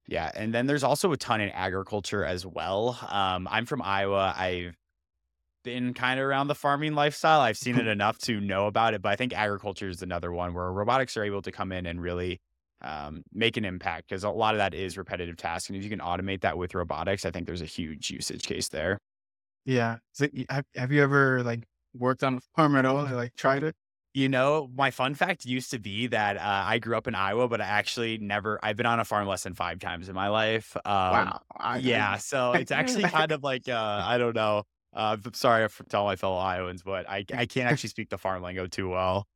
Yeah. 0.06 0.30
And 0.34 0.52
then 0.52 0.66
there's 0.66 0.84
also 0.84 1.12
a 1.12 1.16
ton 1.16 1.40
in 1.40 1.50
agriculture 1.50 2.24
as 2.24 2.44
well. 2.44 2.98
Um, 3.08 3.48
I'm 3.50 3.66
from 3.66 3.80
Iowa. 3.82 4.34
I've 4.36 4.76
been 5.62 5.94
kind 5.94 6.20
of 6.20 6.26
around 6.26 6.48
the 6.48 6.54
farming 6.54 6.94
lifestyle. 6.94 7.40
I've 7.40 7.56
seen 7.56 7.78
it 7.78 7.86
enough 7.88 8.18
to 8.18 8.40
know 8.40 8.66
about 8.66 8.94
it, 8.94 9.02
but 9.02 9.10
I 9.10 9.16
think 9.16 9.32
agriculture 9.32 9.88
is 9.88 10.02
another 10.02 10.30
one 10.30 10.52
where 10.52 10.70
robotics 10.70 11.16
are 11.16 11.24
able 11.24 11.42
to 11.42 11.50
come 11.50 11.72
in 11.72 11.86
and 11.86 12.02
really 12.02 12.40
um, 12.82 13.22
make 13.32 13.56
an 13.56 13.64
impact 13.64 14.08
because 14.08 14.24
a 14.24 14.30
lot 14.30 14.54
of 14.54 14.58
that 14.58 14.74
is 14.74 14.98
repetitive 14.98 15.36
tasks. 15.36 15.70
And 15.70 15.76
if 15.76 15.82
you 15.82 15.90
can 15.90 16.00
automate 16.00 16.42
that 16.42 16.58
with 16.58 16.74
robotics, 16.74 17.24
I 17.24 17.30
think 17.30 17.46
there's 17.46 17.62
a 17.62 17.66
huge 17.66 18.10
usage 18.10 18.46
case 18.46 18.68
there. 18.68 18.98
Yeah. 19.64 19.96
So 20.12 20.28
have 20.50 20.66
have 20.74 20.92
you 20.92 21.02
ever 21.02 21.42
like 21.42 21.64
worked 21.94 22.22
on 22.22 22.34
a 22.36 22.40
farm 22.54 22.76
at 22.76 22.84
all 22.84 23.06
or 23.06 23.14
like 23.14 23.34
tried 23.34 23.62
it? 23.62 23.74
You 24.14 24.28
know, 24.28 24.70
my 24.76 24.92
fun 24.92 25.16
fact 25.16 25.44
used 25.44 25.72
to 25.72 25.80
be 25.80 26.06
that 26.06 26.36
uh, 26.36 26.40
I 26.66 26.78
grew 26.78 26.96
up 26.96 27.08
in 27.08 27.16
Iowa, 27.16 27.48
but 27.48 27.60
I 27.60 27.64
actually 27.64 28.16
never. 28.18 28.60
I've 28.62 28.76
been 28.76 28.86
on 28.86 29.00
a 29.00 29.04
farm 29.04 29.26
less 29.26 29.42
than 29.42 29.54
five 29.54 29.80
times 29.80 30.08
in 30.08 30.14
my 30.14 30.28
life. 30.28 30.76
Um, 30.76 30.82
wow. 30.84 31.40
I, 31.58 31.78
yeah. 31.78 32.16
So 32.18 32.52
it's 32.54 32.70
actually 32.70 33.02
kind 33.02 33.32
of 33.32 33.42
like 33.42 33.68
uh, 33.68 33.74
I 34.04 34.18
don't 34.18 34.36
know. 34.36 34.62
Uh, 34.94 35.16
I'm 35.24 35.34
sorry 35.34 35.68
for 35.68 35.82
telling 35.84 36.06
my 36.06 36.16
fellow 36.16 36.38
Iowans, 36.38 36.82
but 36.84 37.10
I 37.10 37.24
I 37.34 37.46
can't 37.46 37.68
actually 37.70 37.90
speak 37.90 38.08
the 38.08 38.18
farm 38.18 38.42
lingo 38.42 38.68
too 38.68 38.88
well. 38.88 39.26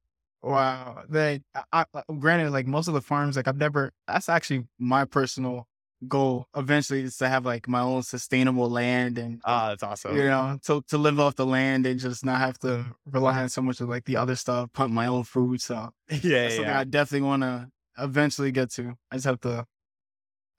Wow. 0.43 1.03
They, 1.09 1.41
I, 1.73 1.85
I, 1.93 2.03
granted, 2.19 2.53
like 2.53 2.69
most 2.69 2.87
of 2.87 2.95
the 2.95 3.03
farms, 3.03 3.37
like 3.37 3.49
I've 3.49 3.57
never. 3.57 3.93
That's 4.07 4.29
actually 4.29 4.65
my 4.79 5.05
personal 5.05 5.67
goal 6.07 6.47
eventually 6.57 7.03
is 7.03 7.17
to 7.17 7.29
have 7.29 7.45
like 7.45 7.67
my 7.67 7.81
own 7.81 8.03
sustainable 8.03 8.71
land 8.71 9.19
and 9.19 9.41
ah, 9.45 9.69
that's 9.69 9.83
awesome. 9.83 10.17
You 10.17 10.25
know, 10.25 10.59
to 10.65 10.83
to 10.89 10.99
live 10.99 11.19
off 11.19 11.35
the 11.37 11.47
land 11.47 11.87
and 11.87 11.99
just 11.99 12.25
not 12.25 12.39
have 12.39 12.59
to 12.61 12.85
rely 13.11 13.43
on 13.43 13.49
so 13.49 13.63
much 13.63 13.81
of 13.81 13.89
like 13.89 14.05
the 14.05 14.17
other 14.17 14.37
stuff, 14.37 14.73
pump 14.73 14.93
my 14.93 15.07
own 15.07 15.25
food. 15.25 15.61
So 15.61 15.91
yeah, 16.23 16.49
yeah. 16.49 16.79
I 16.79 16.85
definitely 16.85 17.27
want 17.27 17.43
to 17.43 17.69
eventually 17.99 18.53
get 18.53 18.71
to. 18.73 18.95
I 19.11 19.17
just 19.17 19.27
have 19.27 19.41
to. 19.41 19.67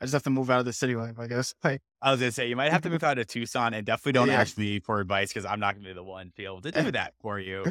I 0.02 0.06
just 0.06 0.14
have 0.14 0.24
to 0.24 0.30
move 0.30 0.50
out 0.50 0.60
of 0.60 0.66
the 0.66 0.72
city 0.72 0.96
life, 0.96 1.20
I 1.20 1.28
guess. 1.28 1.54
Like 1.64 1.82
I 2.02 2.12
was 2.12 2.20
gonna 2.20 2.32
say, 2.32 2.48
you 2.48 2.56
might 2.56 2.72
have 2.72 2.82
to 2.82 2.90
move 2.90 3.04
out 3.06 3.20
of 3.20 3.28
Tucson, 3.28 3.74
and 3.74 3.86
definitely 3.86 4.14
don't 4.14 4.28
yeah. 4.30 4.42
ask 4.42 4.58
me 4.58 4.80
for 4.80 5.00
advice 5.00 5.30
because 5.30 5.46
I'm 5.46 5.60
not 5.60 5.76
gonna 5.76 5.88
be 5.88 5.94
the 5.94 6.04
one 6.04 6.28
to 6.28 6.34
be 6.36 6.46
able 6.46 6.62
to 6.62 6.72
do 6.72 6.92
that 6.92 7.14
for 7.22 7.40
you. 7.40 7.66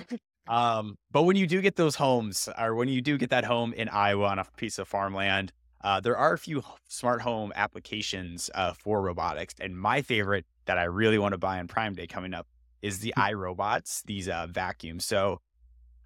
Um, 0.47 0.97
but 1.11 1.25
when 1.25 1.37
you 1.37 1.47
do 1.47 1.61
get 1.61 1.77
those 1.77 1.95
homes, 1.95 2.49
or 2.59 2.75
when 2.75 2.89
you 2.89 3.03
do 3.03 3.19
get 3.19 3.31
that 3.31 3.45
home 3.45 3.75
in 3.75 3.89
Iowa 3.89 4.29
on 4.29 4.39
a 4.39 4.47
piece 4.57 4.79
of 4.79 4.89
farmland, 4.89 5.53
uh, 5.83 6.01
there 6.01 6.17
are 6.17 6.33
a 6.33 6.39
few 6.39 6.63
smart 6.89 7.23
home 7.23 7.53
applications 7.55 8.51
uh, 8.55 8.73
for 8.73 9.01
robotics, 9.03 9.55
and 9.61 9.79
my 9.79 10.03
favorite 10.03 10.45
that 10.67 10.79
I 10.79 10.85
really 10.85 11.19
want 11.19 11.33
to 11.33 11.39
buy 11.39 11.59
on 11.59 11.69
Prime 11.69 11.95
Day 11.95 12.07
coming 12.07 12.35
up 12.35 12.47
is 12.83 13.01
the 13.01 13.13
hmm. 13.17 13.23
iRobots, 13.23 14.05
these 14.05 14.29
uh, 14.29 14.47
vacuums. 14.51 15.05
So 15.05 15.41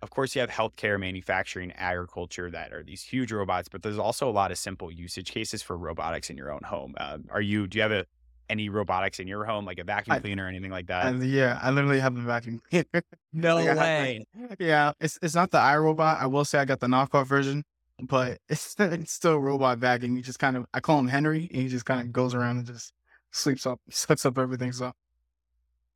of 0.02 0.10
course, 0.10 0.34
you 0.34 0.40
have 0.40 0.50
healthcare, 0.50 0.98
manufacturing, 0.98 1.72
agriculture 1.72 2.50
that 2.50 2.72
are 2.72 2.82
these 2.82 3.02
huge 3.02 3.30
robots, 3.30 3.68
but 3.68 3.82
there's 3.82 3.98
also 3.98 4.28
a 4.28 4.32
lot 4.32 4.50
of 4.50 4.58
simple 4.58 4.90
usage 4.90 5.30
cases 5.30 5.62
for 5.62 5.78
robotics 5.78 6.28
in 6.28 6.36
your 6.36 6.50
own 6.50 6.62
home. 6.64 6.94
Uh, 6.98 7.18
are 7.30 7.40
you? 7.40 7.68
Do 7.68 7.78
you 7.78 7.82
have 7.82 7.92
a 7.92 8.04
any 8.50 8.68
robotics 8.68 9.20
in 9.20 9.28
your 9.28 9.44
home, 9.44 9.64
like 9.64 9.78
a 9.78 9.84
vacuum 9.84 10.16
I- 10.16 10.18
cleaner 10.18 10.44
or 10.44 10.48
anything 10.48 10.72
like 10.72 10.88
that? 10.88 11.06
And 11.06 11.24
yeah, 11.24 11.58
I 11.62 11.70
literally 11.70 12.00
have 12.00 12.16
a 12.16 12.20
vacuum 12.20 12.60
cleaner. 12.68 13.04
no 13.32 13.56
Like, 13.56 13.78
I 13.78 14.24
have, 14.48 14.56
yeah, 14.58 14.92
it's 15.00 15.20
it's 15.22 15.36
not 15.36 15.52
the 15.52 15.58
iRobot. 15.58 16.20
I 16.20 16.26
will 16.26 16.44
say 16.44 16.58
I 16.58 16.64
got 16.64 16.80
the 16.80 16.88
knockoff 16.88 17.26
version, 17.26 17.64
but 18.02 18.38
it's, 18.48 18.74
it's 18.78 19.12
still 19.12 19.32
a 19.32 19.38
robot 19.38 19.78
vacuum. 19.78 20.16
He 20.16 20.22
just 20.22 20.38
kind 20.38 20.56
of 20.56 20.66
I 20.74 20.80
call 20.80 20.98
him 20.98 21.08
Henry, 21.08 21.48
and 21.52 21.62
he 21.62 21.68
just 21.68 21.84
kind 21.84 22.00
of 22.00 22.12
goes 22.12 22.34
around 22.34 22.58
and 22.58 22.66
just 22.66 22.92
sleeps 23.30 23.66
up, 23.66 23.80
sucks 23.90 24.26
up 24.26 24.38
everything. 24.38 24.72
So 24.72 24.92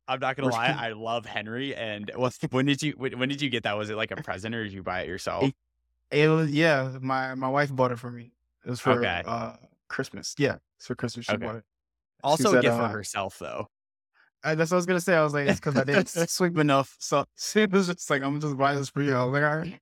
I'm 0.07 0.19
not 0.19 0.35
gonna 0.35 0.49
lie, 0.49 0.75
I 0.77 0.93
love 0.93 1.25
Henry. 1.25 1.75
And 1.75 2.11
what's 2.15 2.39
when 2.51 2.65
did 2.65 2.81
you 2.81 2.93
when, 2.97 3.29
did 3.29 3.41
you 3.41 3.49
get 3.49 3.63
that? 3.63 3.77
Was 3.77 3.89
it 3.89 3.95
like 3.97 4.11
a 4.11 4.15
present 4.17 4.55
or 4.55 4.63
did 4.63 4.73
you 4.73 4.83
buy 4.83 5.01
it 5.01 5.07
yourself? 5.07 5.43
It- 5.45 5.55
it 6.09 6.29
was 6.29 6.49
yeah. 6.51 6.97
My 7.01 7.35
my 7.35 7.49
wife 7.49 7.75
bought 7.75 7.91
it 7.91 7.99
for 7.99 8.09
me. 8.09 8.31
It 8.65 8.69
was 8.69 8.79
for 8.79 8.93
Okay. 8.93 9.23
uh 9.25 9.57
Christmas. 9.89 10.35
Yeah, 10.37 10.55
it's 10.77 10.87
for 10.87 10.95
Christmas. 10.95 11.25
She 11.25 11.33
Okay. 11.33 11.45
bought 11.45 11.55
it. 11.57 11.63
Also, 12.23 12.47
a 12.49 12.51
said, 12.53 12.61
gift 12.61 12.77
for 12.77 12.83
uh, 12.83 12.87
herself 12.87 13.37
though. 13.39 13.67
I, 14.41 14.55
that's 14.55 14.71
what 14.71 14.75
I 14.75 14.77
was 14.77 14.85
gonna 14.85 15.01
say. 15.01 15.15
I 15.15 15.23
was 15.23 15.33
like, 15.33 15.49
it's 15.49 15.59
because 15.59 15.75
I 15.75 15.83
didn't 15.83 16.07
sleep 16.07 16.57
enough. 16.57 16.95
So 16.99 17.25
it 17.55 17.71
was 17.71 17.87
just 17.87 18.09
like, 18.09 18.21
I'm 18.23 18.39
just 18.39 18.55
buying 18.57 18.77
this 18.77 18.87
for 18.87 19.01
you. 19.01 19.15
I 19.15 19.25
was 19.25 19.33
like, 19.33 19.43
all 19.43 19.57
right. 19.57 19.79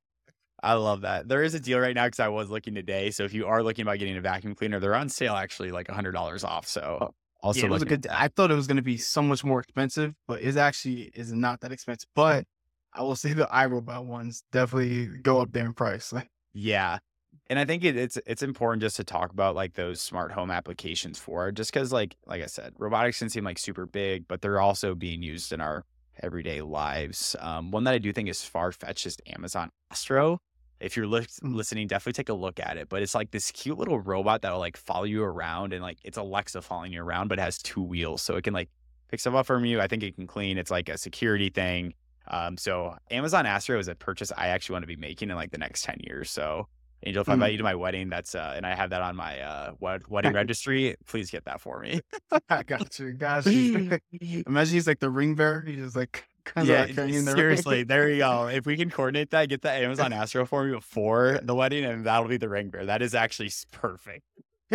I 0.66 0.74
love 0.74 1.02
that. 1.02 1.28
There 1.28 1.44
is 1.44 1.54
a 1.54 1.60
deal 1.60 1.80
right 1.80 1.94
now 1.94 2.06
because 2.08 2.20
I 2.20 2.28
was 2.28 2.50
looking 2.50 2.74
today. 2.74 3.12
So 3.12 3.24
if 3.24 3.34
you 3.34 3.46
are 3.46 3.62
looking 3.62 3.84
about 3.84 4.00
getting 4.00 4.18
a 4.18 4.22
vacuum 4.22 4.56
cleaner, 4.56 4.80
they're 4.80 4.96
on 4.96 5.10
sale 5.10 5.36
actually 5.36 5.72
like 5.72 5.88
hundred 5.88 6.14
dollars 6.14 6.44
off. 6.44 6.68
So 6.68 6.98
Oh, 7.02 7.12
also 7.44 7.60
yeah, 7.60 7.66
it 7.68 7.70
was 7.70 7.84
a 7.84 7.86
good. 7.86 8.08
I 8.08 8.30
thought 8.30 8.50
it 8.50 8.56
was 8.56 8.66
gonna 8.66 8.82
be 8.82 8.98
so 8.98 9.22
much 9.22 9.44
more 9.44 9.60
expensive, 9.60 10.16
but 10.28 10.42
it 10.42 10.58
actually 10.58 11.12
is 11.14 11.32
not 11.32 11.62
that 11.62 11.72
expensive. 11.72 12.10
But 12.16 12.46
I 12.94 13.04
will 13.04 13.16
say 13.16 13.34
the 13.34 13.46
iRobot 13.46 14.06
ones 14.06 14.44
definitely 14.52 15.06
go 15.06 15.40
up 15.40 15.52
there 15.52 15.66
in 15.66 15.74
price. 15.74 16.14
Yeah. 16.58 17.00
And 17.50 17.60
I 17.60 17.66
think 17.66 17.84
it, 17.84 17.98
it's 17.98 18.18
it's 18.26 18.42
important 18.42 18.82
just 18.82 18.96
to 18.96 19.04
talk 19.04 19.32
about 19.32 19.56
like 19.56 19.74
those 19.74 20.00
smart 20.02 20.32
home 20.32 20.50
applications 20.50 21.20
for 21.20 21.52
just 21.52 21.72
because 21.72 21.92
like 21.92 22.16
like 22.26 22.42
I 22.42 22.46
said, 22.48 22.74
robotics 22.78 23.20
can 23.20 23.30
seem 23.30 23.44
like 23.44 23.60
super 23.60 23.86
big, 23.86 24.26
but 24.28 24.42
they're 24.42 24.62
also 24.62 24.96
being 24.96 25.22
used 25.22 25.52
in 25.52 25.60
our 25.60 25.84
everyday 26.24 26.62
lives. 26.62 27.36
Um, 27.40 27.72
one 27.72 27.84
that 27.84 27.94
I 27.94 27.98
do 27.98 28.14
think 28.14 28.30
is 28.30 28.44
far 28.44 28.72
fetched 28.72 29.06
is 29.06 29.18
Amazon 29.28 29.70
Astro. 29.92 30.40
If 30.80 30.98
you're 30.98 31.08
lis- 31.08 31.40
Mm. 31.40 31.56
listening, 31.56 31.88
definitely 31.88 32.14
take 32.14 32.30
a 32.30 32.34
look 32.34 32.60
at 32.60 32.78
it. 32.78 32.90
But 32.90 33.02
it's 33.02 33.16
like 33.16 33.32
this 33.32 33.52
cute 33.52 33.78
little 33.78 34.00
robot 34.00 34.42
that 34.42 34.52
will 34.52 34.60
like 34.60 34.78
follow 34.78 35.06
you 35.06 35.24
around, 35.24 35.74
and 35.74 35.82
like 35.82 35.98
it's 36.04 36.18
Alexa 36.18 36.62
following 36.62 36.92
you 36.94 37.02
around, 37.02 37.28
but 37.30 37.40
it 37.40 37.42
has 37.42 37.58
two 37.58 37.82
wheels, 37.82 38.22
so 38.22 38.36
it 38.36 38.44
can 38.44 38.54
like 38.54 38.70
pick 39.10 39.20
stuff 39.20 39.34
up 39.36 39.46
from 39.46 39.66
you. 39.66 39.80
I 39.82 39.88
think 39.88 40.04
it 40.04 40.16
can 40.16 40.28
clean. 40.28 40.58
It's 40.58 40.72
like 40.72 40.90
a 40.90 40.98
security 40.98 41.50
thing. 41.50 41.94
Um, 42.28 42.58
so 42.58 42.98
Amazon 43.12 43.46
Astro 43.46 43.78
is 43.80 43.88
a 43.88 43.96
purchase 43.96 44.32
I 44.36 44.48
actually 44.48 44.74
want 44.74 44.84
to 44.84 44.88
be 44.88 44.96
making 44.96 45.30
in 45.30 45.36
like 45.36 45.52
the 45.52 45.60
next 45.60 45.84
10 45.84 45.98
years. 46.02 46.32
So 46.32 46.68
Angel, 47.04 47.22
if 47.22 47.30
I 47.30 47.34
Mm. 47.34 47.36
invite 47.36 47.52
you 47.52 47.58
to 47.60 47.64
my 47.64 47.76
wedding, 47.76 48.10
that's 48.10 48.34
uh 48.34 48.54
and 48.56 48.66
I 48.66 48.74
have 48.74 48.90
that 48.90 49.02
on 49.04 49.16
my 49.16 49.40
uh 49.40 49.74
wed- 49.80 50.08
wedding 50.08 50.34
registry, 50.42 50.96
please 51.06 51.30
get 51.30 51.46
that 51.46 51.62
for 51.62 51.80
me. 51.82 52.02
I 52.50 52.64
got 52.64 52.98
you, 52.98 53.14
got 53.14 53.46
you. 53.46 54.00
Imagine 54.48 54.74
he's 54.74 54.88
like 54.88 55.00
the 55.00 55.10
ring 55.12 55.36
bearer. 55.36 55.64
He's 55.68 55.78
just 55.78 55.96
like 55.96 56.26
yeah, 56.64 56.84
of 56.84 56.96
carrying 56.96 57.26
the 57.26 57.32
seriously, 57.32 57.84
there 57.86 58.10
you 58.10 58.20
go. 58.20 58.48
If 58.48 58.66
we 58.66 58.78
can 58.78 58.90
coordinate 58.90 59.32
that, 59.32 59.50
get 59.50 59.62
the 59.62 59.72
Amazon 59.72 60.14
Astro 60.14 60.46
for 60.46 60.64
me 60.64 60.72
before 60.74 61.40
the 61.42 61.56
wedding, 61.56 61.86
and 61.86 62.06
that'll 62.06 62.28
be 62.28 62.38
the 62.38 62.50
ring 62.50 62.70
bearer. 62.70 62.86
That 62.86 63.02
is 63.02 63.16
actually 63.16 63.52
perfect. 63.72 64.24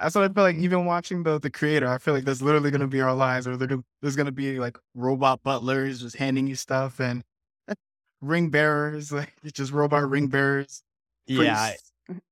That's 0.00 0.14
what 0.14 0.30
I 0.30 0.32
feel 0.32 0.44
like. 0.44 0.56
Even 0.56 0.86
watching 0.86 1.22
the 1.22 1.38
the 1.38 1.50
creator, 1.50 1.86
I 1.86 1.98
feel 1.98 2.14
like 2.14 2.24
that's 2.24 2.40
literally 2.40 2.70
gonna 2.70 2.86
be 2.86 3.02
our 3.02 3.14
lives. 3.14 3.46
Or 3.46 3.56
there's 3.56 4.16
gonna 4.16 4.32
be 4.32 4.58
like 4.58 4.78
robot 4.94 5.42
butlers 5.42 6.00
just 6.00 6.16
handing 6.16 6.46
you 6.46 6.54
stuff 6.54 7.00
and 7.00 7.22
ring 8.22 8.48
bearers, 8.48 9.12
like 9.12 9.34
just 9.52 9.72
robot 9.72 10.08
ring 10.08 10.28
bearers. 10.28 10.82
Yeah, 11.26 11.68
priests. 11.68 11.89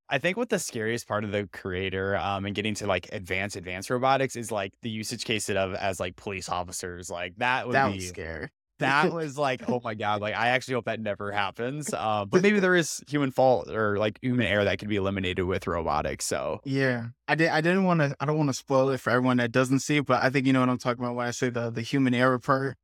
I 0.09 0.19
think 0.19 0.37
what 0.37 0.49
the 0.49 0.59
scariest 0.59 1.07
part 1.07 1.25
of 1.25 1.33
the 1.33 1.49
creator 1.53 2.17
um 2.17 2.47
and 2.47 2.55
getting 2.55 2.75
to 2.77 2.87
like 2.87 3.09
advanced 3.13 3.57
advanced 3.57 3.91
robotics 3.91 4.37
is 4.37 4.51
like 4.51 4.73
the 4.83 4.91
usage 4.91 5.25
case 5.25 5.49
of 5.51 5.75
as 5.75 6.01
like 6.01 6.17
police 6.17 6.49
officers. 6.49 7.11
Like 7.11 7.37
that 7.39 7.69
would 7.69 7.73
that 7.73 7.85
be 7.85 7.97
was 7.97 8.09
scary. 8.09 8.49
that 8.81 9.11
was 9.13 9.39
like, 9.39 9.63
oh 9.69 9.81
my 9.85 9.95
god, 9.95 10.23
like 10.23 10.35
I 10.37 10.49
actually 10.51 10.75
hope 10.75 10.87
that 10.87 11.01
never 11.01 11.33
happens. 11.33 11.93
Uh, 11.95 12.25
but 12.27 12.43
maybe 12.43 12.61
there 12.61 12.77
is 12.77 13.03
human 13.09 13.33
fault 13.33 13.71
or 13.71 13.99
like 13.99 14.19
human 14.23 14.47
error 14.47 14.65
that 14.65 14.79
could 14.79 14.89
be 14.89 14.97
eliminated 14.97 15.47
with 15.47 15.67
robotics. 15.67 16.27
So 16.27 16.61
Yeah, 16.65 17.09
I 17.29 17.35
did. 17.35 17.49
I 17.49 17.61
didn't 17.61 17.85
want 17.85 18.01
to. 18.01 18.17
I 18.21 18.27
don't 18.27 18.37
want 18.37 18.49
to 18.51 18.55
spoil 18.55 18.91
it 18.91 18.99
for 19.01 19.11
everyone 19.11 19.39
that 19.39 19.53
doesn't 19.53 19.81
see 19.81 19.99
it, 19.99 20.07
but 20.07 20.23
I 20.23 20.31
think 20.31 20.47
you 20.47 20.53
know 20.53 20.61
what 20.61 20.69
I'm 20.69 20.79
talking 20.79 21.03
about 21.05 21.15
when 21.17 21.27
I 21.27 21.31
say 21.31 21.51
the 21.51 21.71
the 21.71 21.83
human 21.83 22.15
error 22.15 22.39
part 22.39 22.77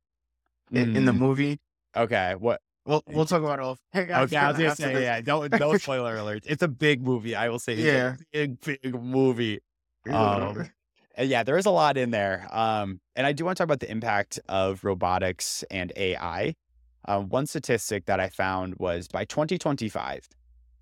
in, 0.73 0.89
in 0.93 1.05
the 1.05 1.13
Mm, 1.13 1.19
movie. 1.19 1.59
okay, 1.95 2.35
what? 2.35 2.61
We'll 2.85 3.03
we'll 3.07 3.25
talk 3.25 3.41
about 3.41 3.59
off. 3.59 3.79
Hey 3.91 4.05
guys, 4.05 4.25
Okay, 4.25 4.37
I 4.37 4.49
was 4.49 4.57
gonna 4.57 4.75
say, 4.75 4.93
this. 4.93 5.03
yeah, 5.03 5.19
don't 5.21 5.49
don't 5.51 5.81
spoiler 5.81 6.17
alert. 6.17 6.43
It's 6.45 6.61
a 6.63 6.67
big 6.67 7.01
movie. 7.01 7.35
I 7.35 7.49
will 7.49 7.59
say, 7.59 7.73
it's 7.73 7.81
Yeah. 7.83 8.15
a 8.41 8.47
big 8.47 8.61
big 8.61 9.01
movie. 9.01 9.59
Um, 10.11 10.69
And 11.17 11.29
yeah, 11.29 11.43
there 11.43 11.57
is 11.57 11.65
a 11.65 11.71
lot 11.71 11.97
in 11.97 12.11
there. 12.11 12.47
Um, 12.51 12.99
and 13.15 13.25
I 13.25 13.31
do 13.31 13.45
want 13.45 13.57
to 13.57 13.61
talk 13.61 13.65
about 13.65 13.79
the 13.79 13.89
impact 13.89 14.39
of 14.49 14.83
robotics 14.83 15.63
and 15.71 15.91
AI. 15.95 16.55
Um, 17.07 17.29
one 17.29 17.45
statistic 17.47 18.05
that 18.05 18.19
I 18.19 18.29
found 18.29 18.75
was 18.77 19.07
by 19.07 19.25
2025, 19.25 20.27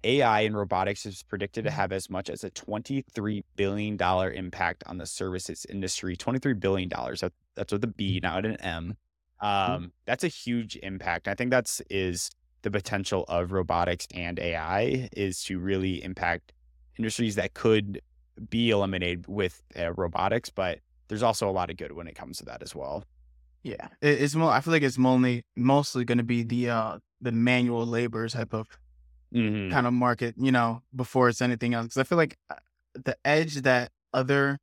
AI 0.04 0.42
and 0.42 0.58
robotics 0.58 1.06
is 1.06 1.22
predicted 1.24 1.64
to 1.66 1.72
have 1.72 1.92
as 1.92 2.10
much 2.10 2.30
as 2.30 2.44
a 2.44 2.50
$23 2.50 3.44
billion 3.56 3.98
impact 4.34 4.84
on 4.88 4.98
the 4.98 5.06
services 5.06 5.66
industry. 5.70 6.18
$23 6.18 6.60
billion. 6.60 6.90
That's 7.56 7.72
with 7.72 7.84
a 7.84 7.88
B, 7.88 8.20
not 8.24 8.46
an 8.46 8.56
M. 8.58 8.98
Um, 9.44 9.92
that's 10.06 10.24
a 10.24 10.30
huge 10.30 10.78
impact. 10.78 11.28
I 11.28 11.36
think 11.36 11.52
that's 11.52 11.82
is 11.90 12.32
the 12.64 12.72
potential 12.72 13.26
of 13.28 13.52
robotics 13.52 14.08
and 14.14 14.40
AI 14.40 15.10
is 15.14 15.44
to 15.46 15.60
really 15.60 16.04
impact 16.04 16.54
industries 16.98 17.36
that 17.36 17.54
could 17.54 18.02
be 18.50 18.72
eliminated 18.72 19.28
with 19.28 19.64
uh, 19.78 19.94
robotics, 19.94 20.50
but 20.50 20.80
there's 21.10 21.24
also 21.24 21.50
a 21.50 21.52
lot 21.52 21.70
of 21.70 21.78
good 21.78 21.92
when 21.94 22.08
it 22.08 22.16
comes 22.16 22.40
to 22.40 22.46
that 22.46 22.64
as 22.64 22.76
well. 22.76 23.04
Yeah, 23.64 23.90
it, 24.02 24.22
it's 24.22 24.36
more. 24.36 24.52
I 24.52 24.62
feel 24.62 24.74
like 24.74 24.84
it's 24.84 24.98
mostly 24.98 25.46
mostly 25.56 26.06
going 26.06 26.18
to 26.18 26.24
be 26.24 26.44
the 26.44 26.70
uh 26.70 27.00
the 27.22 27.32
manual 27.32 27.86
labor 27.86 28.28
type 28.30 28.54
of 28.54 28.68
Mm-hmm. 29.34 29.74
kind 29.74 29.88
of 29.88 29.94
market, 29.94 30.36
you 30.38 30.52
know, 30.52 30.84
before 30.96 31.30
it's 31.30 31.42
anything 31.42 31.74
else. 31.74 31.86
Because 31.88 31.98
I 31.98 32.04
feel 32.04 32.18
like 32.18 32.38
uh, 32.50 32.56
the 32.96 33.18
edge 33.26 33.56
that 33.64 33.92
other 34.14 34.60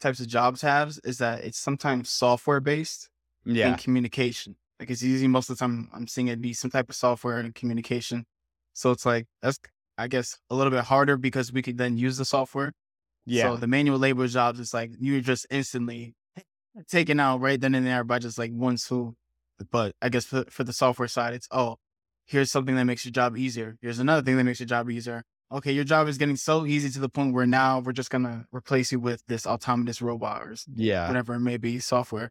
types 0.00 0.20
of 0.20 0.28
jobs 0.28 0.62
have 0.62 0.98
is 1.04 1.18
that 1.18 1.44
it's 1.44 1.58
sometimes 1.58 2.10
software 2.10 2.60
based 2.60 3.10
Yeah. 3.48 3.68
and 3.68 3.78
communication. 3.78 4.56
Like 4.78 4.90
it's 4.90 5.02
usually 5.02 5.28
most 5.28 5.50
of 5.50 5.56
the 5.58 5.64
time. 5.64 5.88
I'm 5.92 6.06
seeing 6.06 6.28
it 6.28 6.40
be 6.40 6.52
some 6.52 6.70
type 6.70 6.88
of 6.88 6.94
software 6.94 7.38
and 7.38 7.54
communication. 7.54 8.26
So 8.74 8.90
it's 8.90 9.04
like 9.04 9.26
that's 9.42 9.58
I 9.96 10.06
guess 10.06 10.38
a 10.50 10.54
little 10.54 10.70
bit 10.70 10.84
harder 10.84 11.16
because 11.16 11.52
we 11.52 11.62
could 11.62 11.78
then 11.78 11.98
use 11.98 12.16
the 12.16 12.24
software. 12.24 12.72
Yeah. 13.26 13.50
So 13.50 13.56
the 13.56 13.66
manual 13.66 13.98
labor 13.98 14.26
jobs, 14.28 14.60
it's 14.60 14.72
like 14.72 14.92
you're 15.00 15.20
just 15.20 15.46
instantly 15.50 16.14
taken 16.88 17.18
out 17.18 17.40
right 17.40 17.60
then 17.60 17.74
and 17.74 17.86
there 17.86 18.04
by 18.04 18.18
just 18.20 18.38
like 18.38 18.52
one 18.52 18.78
swoop. 18.78 19.16
But 19.72 19.96
I 20.00 20.08
guess 20.08 20.24
for, 20.24 20.44
for 20.48 20.62
the 20.62 20.72
software 20.72 21.08
side, 21.08 21.34
it's 21.34 21.48
oh, 21.50 21.76
here's 22.24 22.50
something 22.52 22.76
that 22.76 22.84
makes 22.84 23.04
your 23.04 23.12
job 23.12 23.36
easier. 23.36 23.76
Here's 23.82 23.98
another 23.98 24.22
thing 24.22 24.36
that 24.36 24.44
makes 24.44 24.60
your 24.60 24.68
job 24.68 24.88
easier. 24.88 25.24
Okay, 25.50 25.72
your 25.72 25.84
job 25.84 26.08
is 26.08 26.18
getting 26.18 26.36
so 26.36 26.66
easy 26.66 26.90
to 26.90 27.00
the 27.00 27.08
point 27.08 27.34
where 27.34 27.46
now 27.46 27.80
we're 27.80 27.92
just 27.92 28.10
gonna 28.10 28.46
replace 28.52 28.92
you 28.92 29.00
with 29.00 29.24
this 29.26 29.46
autonomous 29.46 30.00
robot 30.00 30.42
or 30.42 30.54
yeah. 30.74 31.08
whatever 31.08 31.34
it 31.34 31.40
may 31.40 31.56
be, 31.56 31.80
software. 31.80 32.30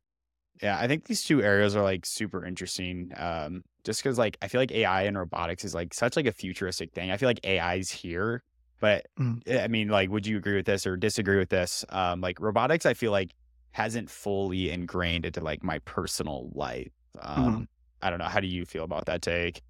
Yeah. 0.61 0.79
I 0.79 0.87
think 0.87 1.05
these 1.05 1.23
two 1.23 1.41
areas 1.41 1.75
are 1.75 1.83
like 1.83 2.05
super 2.05 2.45
interesting. 2.45 3.11
Um, 3.15 3.63
just 3.83 4.01
because 4.03 4.17
like 4.17 4.37
I 4.41 4.47
feel 4.47 4.59
like 4.61 4.71
AI 4.71 5.03
and 5.03 5.17
robotics 5.17 5.63
is 5.63 5.73
like 5.75 5.93
such 5.93 6.15
like 6.15 6.25
a 6.25 6.31
futuristic 6.31 6.91
thing. 6.93 7.11
I 7.11 7.17
feel 7.17 7.29
like 7.29 7.39
AI 7.43 7.75
is 7.75 7.91
here, 7.91 8.43
but 8.79 9.05
Mm. 9.19 9.41
eh, 9.45 9.63
I 9.63 9.67
mean, 9.67 9.89
like, 9.89 10.09
would 10.09 10.25
you 10.27 10.37
agree 10.37 10.55
with 10.55 10.65
this 10.65 10.85
or 10.85 10.97
disagree 10.97 11.37
with 11.37 11.49
this? 11.49 11.85
Um, 11.89 12.21
like 12.21 12.39
robotics, 12.39 12.85
I 12.85 12.93
feel 12.93 13.11
like 13.11 13.33
hasn't 13.71 14.09
fully 14.09 14.71
ingrained 14.71 15.25
into 15.25 15.41
like 15.41 15.63
my 15.63 15.79
personal 15.79 16.49
life. 16.53 16.91
Um, 17.21 17.67
I 18.01 18.09
don't 18.09 18.19
know. 18.19 18.25
How 18.25 18.39
do 18.39 18.47
you 18.47 18.65
feel 18.65 18.83
about 18.83 19.05
that 19.05 19.21
take? 19.21 19.61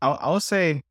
I'll, 0.00 0.18
I'll 0.20 0.40
say 0.40 0.82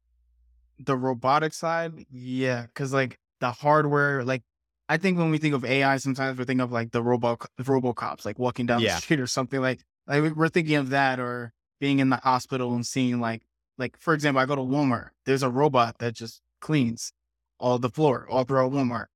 the 0.80 0.98
robotic 0.98 1.54
side, 1.54 2.06
yeah, 2.12 2.64
because 2.68 2.94
like 2.94 3.20
the 3.40 3.52
hardware, 3.52 4.24
like 4.24 4.44
I 4.90 4.98
think 4.98 5.18
when 5.18 5.30
we 5.32 5.38
think 5.38 5.54
of 5.54 5.66
AI, 5.66 5.98
sometimes 5.98 6.38
we 6.40 6.46
think 6.46 6.62
of 6.62 6.72
like 6.72 6.92
the 6.92 7.04
robo 7.04 7.38
RoboCops, 7.60 8.26
like 8.26 8.40
walking 8.40 8.66
down 8.66 8.82
Yeah. 8.82 8.96
the 8.96 9.02
street 9.02 9.20
or 9.20 9.28
something 9.28 9.60
like 9.62 9.82
like 10.08 10.24
we- 10.24 10.32
we're 10.32 10.50
thinking 10.50 10.76
of 10.76 10.90
that 10.90 11.20
or 11.20 11.54
being 11.80 12.00
in 12.00 12.10
the 12.10 12.18
hospital 12.18 12.74
and 12.74 12.86
seeing 12.86 13.20
like 13.20 13.44
like 13.78 13.98
for 14.00 14.14
example, 14.14 14.42
I 14.42 14.46
go 14.46 14.56
to 14.56 14.62
Walmart, 14.62 15.10
there's 15.26 15.44
a 15.44 15.50
robot 15.50 15.98
that 16.00 16.14
just 16.16 16.42
cleans 16.62 17.12
all 17.60 17.78
the 17.80 17.90
floor 17.90 18.28
all 18.30 18.44
throughout 18.44 18.72
Walmart, 18.72 19.08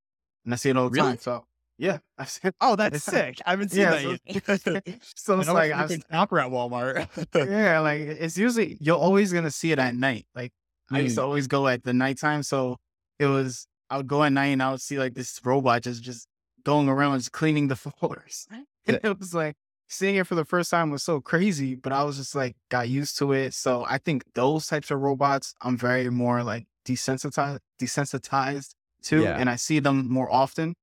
and 0.46 0.54
I 0.54 0.58
see 0.58 0.70
it 0.70 0.78
all 0.78 0.90
the 0.90 0.96
Really? 0.96 1.12
time. 1.12 1.18
So 1.20 1.46
yeah, 1.78 2.00
I've 2.18 2.30
seen. 2.30 2.52
Oh, 2.60 2.76
that's 2.82 3.04
sick. 3.04 3.40
I 3.46 3.52
haven't 3.52 3.70
seen 3.70 3.82
Yeah, 3.82 3.92
that 3.92 4.02
so, 4.02 4.18
yet. 4.84 5.00
so 5.16 5.40
it's 5.40 5.50
like 5.50 5.72
I've, 5.72 6.04
Apple 6.12 6.38
at 6.40 6.50
Walmart. 6.52 7.08
yeah, 7.50 7.80
like 7.80 8.02
it's 8.02 8.38
usually 8.38 8.78
you're 8.82 8.98
always 8.98 9.32
gonna 9.32 9.50
see 9.52 9.72
it 9.72 9.80
at 9.80 9.96
night. 9.96 10.28
Like 10.36 10.52
I 10.92 11.00
used 11.00 11.14
Mm. 11.14 11.22
to 11.22 11.24
always 11.24 11.48
go 11.48 11.68
at 11.70 11.84
the 11.84 11.94
nighttime, 11.94 12.44
so 12.44 12.78
it 13.18 13.28
was 13.28 13.66
I 13.92 13.98
would 13.98 14.08
go 14.08 14.24
at 14.24 14.32
night 14.32 14.48
and 14.48 14.64
I 14.64 14.72
would 14.72 14.82
see 14.82 14.98
like 14.98 15.14
this 15.14 15.40
robot 15.44 15.84
just 15.84 16.02
just 16.02 16.28
going 16.64 16.88
around 16.90 17.20
just 17.20 17.32
cleaning 17.34 17.68
the 17.68 17.76
floors. 17.86 18.48
And 18.88 19.00
it 19.04 19.20
was 19.20 19.36
like 19.36 19.56
seeing 19.90 20.16
it 20.16 20.26
for 20.26 20.34
the 20.34 20.46
first 20.46 20.72
time 20.72 20.90
was 20.90 21.04
so 21.04 21.22
crazy, 21.22 21.76
but 21.76 21.94
I 21.94 22.04
was 22.04 22.18
just 22.18 22.34
like 22.34 22.56
got 22.70 22.90
used 22.90 23.16
to 23.20 23.32
it. 23.32 23.54
So 23.54 23.86
I 23.88 24.00
think 24.00 24.24
those 24.34 24.66
types 24.66 24.90
of 24.90 25.00
robots, 25.00 25.54
I'm 25.62 25.78
very 25.78 26.10
more 26.10 26.42
like 26.42 26.66
desensitized 26.84 27.60
desensitized 27.80 28.74
to, 29.04 29.22
Yeah. 29.22 29.38
and 29.38 29.50
I 29.50 29.56
see 29.58 29.80
them 29.80 30.08
more 30.10 30.32
often. 30.32 30.74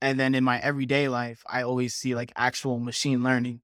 And 0.00 0.18
then 0.18 0.34
in 0.34 0.42
my 0.42 0.58
everyday 0.58 1.06
life, 1.08 1.42
I 1.46 1.62
always 1.62 1.94
see 1.94 2.14
like 2.16 2.32
actual 2.34 2.80
machine 2.80 3.22
learning. 3.22 3.60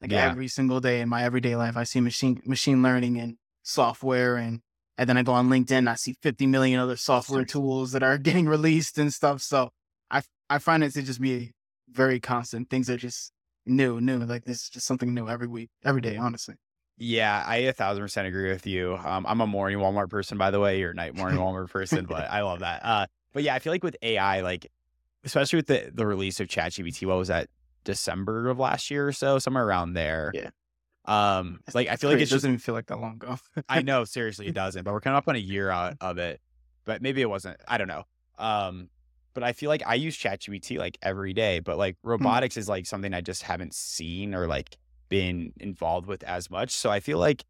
Like 0.00 0.12
Yeah. 0.12 0.30
every 0.30 0.48
single 0.48 0.80
day 0.80 1.00
in 1.02 1.08
my 1.08 1.22
everyday 1.22 1.56
life, 1.56 1.76
I 1.76 1.84
see 1.84 2.00
machine 2.00 2.40
machine 2.46 2.82
learning 2.82 3.18
and 3.18 3.36
software 3.62 4.36
and 4.36 4.60
and 4.98 5.08
then 5.08 5.16
I 5.16 5.22
go 5.22 5.32
on 5.32 5.48
LinkedIn, 5.48 5.88
I 5.88 5.94
see 5.94 6.16
50 6.22 6.46
million 6.46 6.80
other 6.80 6.96
software 6.96 7.44
tools 7.44 7.92
that 7.92 8.02
are 8.02 8.18
getting 8.28 8.46
released 8.46 8.98
and 8.98 9.12
stuff. 9.12 9.42
So 9.42 9.70
I 10.10 10.22
I 10.48 10.58
find 10.58 10.84
it 10.84 10.92
to 10.92 11.02
just 11.02 11.20
be 11.20 11.52
very 11.90 12.20
constant. 12.20 12.70
Things 12.70 12.88
are 12.90 12.96
just 12.96 13.32
new, 13.66 14.00
new. 14.00 14.18
Like 14.18 14.44
this 14.44 14.64
is 14.64 14.68
just 14.70 14.86
something 14.86 15.12
new 15.14 15.28
every 15.28 15.46
week, 15.46 15.70
every 15.84 16.00
day, 16.00 16.16
honestly. 16.16 16.54
Yeah, 16.96 17.42
I 17.44 17.56
a 17.56 17.72
thousand 17.72 18.04
percent 18.04 18.28
agree 18.28 18.50
with 18.50 18.66
you. 18.66 18.96
Um, 19.04 19.26
I'm 19.28 19.40
a 19.40 19.46
morning 19.46 19.78
Walmart 19.78 20.10
person, 20.10 20.38
by 20.38 20.50
the 20.50 20.60
way. 20.60 20.78
You're 20.78 20.92
a 20.92 20.94
night 20.94 21.16
morning 21.16 21.38
Walmart 21.40 21.70
person, 21.70 22.06
but 22.06 22.30
I 22.30 22.42
love 22.42 22.60
that. 22.60 22.84
Uh, 22.84 23.06
but 23.32 23.42
yeah, 23.42 23.54
I 23.54 23.58
feel 23.58 23.72
like 23.72 23.82
with 23.82 23.96
AI, 24.02 24.42
like 24.42 24.70
especially 25.24 25.56
with 25.58 25.66
the 25.66 25.90
the 25.92 26.06
release 26.06 26.38
of 26.38 26.48
ChatGPT, 26.48 27.06
what 27.06 27.18
was 27.18 27.28
that? 27.28 27.48
December 27.82 28.48
of 28.48 28.58
last 28.58 28.90
year 28.90 29.06
or 29.06 29.12
so, 29.12 29.38
somewhere 29.38 29.66
around 29.66 29.92
there. 29.92 30.30
Yeah. 30.34 30.50
Um, 31.04 31.60
like 31.74 31.88
I 31.88 31.96
feel 31.96 32.10
like 32.10 32.20
it 32.20 32.30
doesn't 32.30 32.48
even 32.48 32.58
feel 32.58 32.74
like 32.74 32.86
that 32.86 33.00
long 33.00 33.14
ago. 33.14 33.38
I 33.68 33.82
know, 33.82 34.04
seriously, 34.04 34.46
it 34.46 34.54
doesn't. 34.54 34.84
But 34.84 34.92
we're 34.92 35.00
coming 35.00 35.16
up 35.16 35.28
on 35.28 35.36
a 35.36 35.40
year 35.40 35.70
out 35.70 35.96
of 36.00 36.18
it. 36.18 36.40
But 36.84 37.02
maybe 37.02 37.22
it 37.22 37.28
wasn't. 37.28 37.58
I 37.66 37.78
don't 37.78 37.88
know. 37.88 38.04
Um, 38.38 38.88
but 39.32 39.42
I 39.42 39.52
feel 39.52 39.68
like 39.68 39.82
I 39.86 39.94
use 39.94 40.16
ChatGPT 40.16 40.78
like 40.78 40.98
every 41.02 41.32
day. 41.32 41.60
But 41.60 41.78
like 41.78 41.96
robotics 42.02 42.56
is 42.56 42.68
like 42.68 42.86
something 42.86 43.12
I 43.12 43.20
just 43.20 43.42
haven't 43.42 43.74
seen 43.74 44.34
or 44.34 44.46
like 44.46 44.76
been 45.08 45.52
involved 45.60 46.06
with 46.06 46.22
as 46.24 46.50
much. 46.50 46.72
So 46.72 46.90
I 46.90 47.00
feel 47.00 47.18
like 47.18 47.44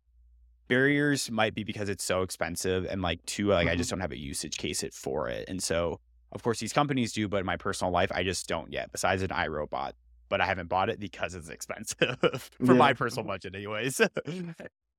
barriers 0.68 1.30
might 1.30 1.54
be 1.54 1.62
because 1.62 1.88
it's 1.88 2.04
so 2.04 2.22
expensive 2.22 2.86
and 2.86 3.02
like 3.02 3.24
two, 3.26 3.48
like 3.48 3.68
I 3.68 3.76
just 3.76 3.90
don't 3.90 4.00
have 4.00 4.12
a 4.12 4.18
usage 4.18 4.56
case 4.56 4.82
it 4.82 4.94
for 4.94 5.28
it. 5.28 5.48
And 5.48 5.62
so 5.62 6.00
of 6.32 6.42
course 6.42 6.58
these 6.58 6.72
companies 6.72 7.12
do, 7.12 7.28
but 7.28 7.38
in 7.38 7.46
my 7.46 7.56
personal 7.56 7.92
life, 7.92 8.10
I 8.12 8.24
just 8.24 8.48
don't 8.48 8.72
yet, 8.72 8.90
besides 8.92 9.22
an 9.22 9.28
iRobot. 9.28 9.92
But 10.28 10.40
I 10.40 10.46
haven't 10.46 10.68
bought 10.68 10.88
it 10.88 10.98
because 10.98 11.34
it's 11.34 11.48
expensive 11.48 12.16
for 12.64 12.72
Yeah. 12.72 12.78
my 12.78 12.92
personal 12.94 13.26
budget, 13.26 13.54
anyways. 13.54 14.00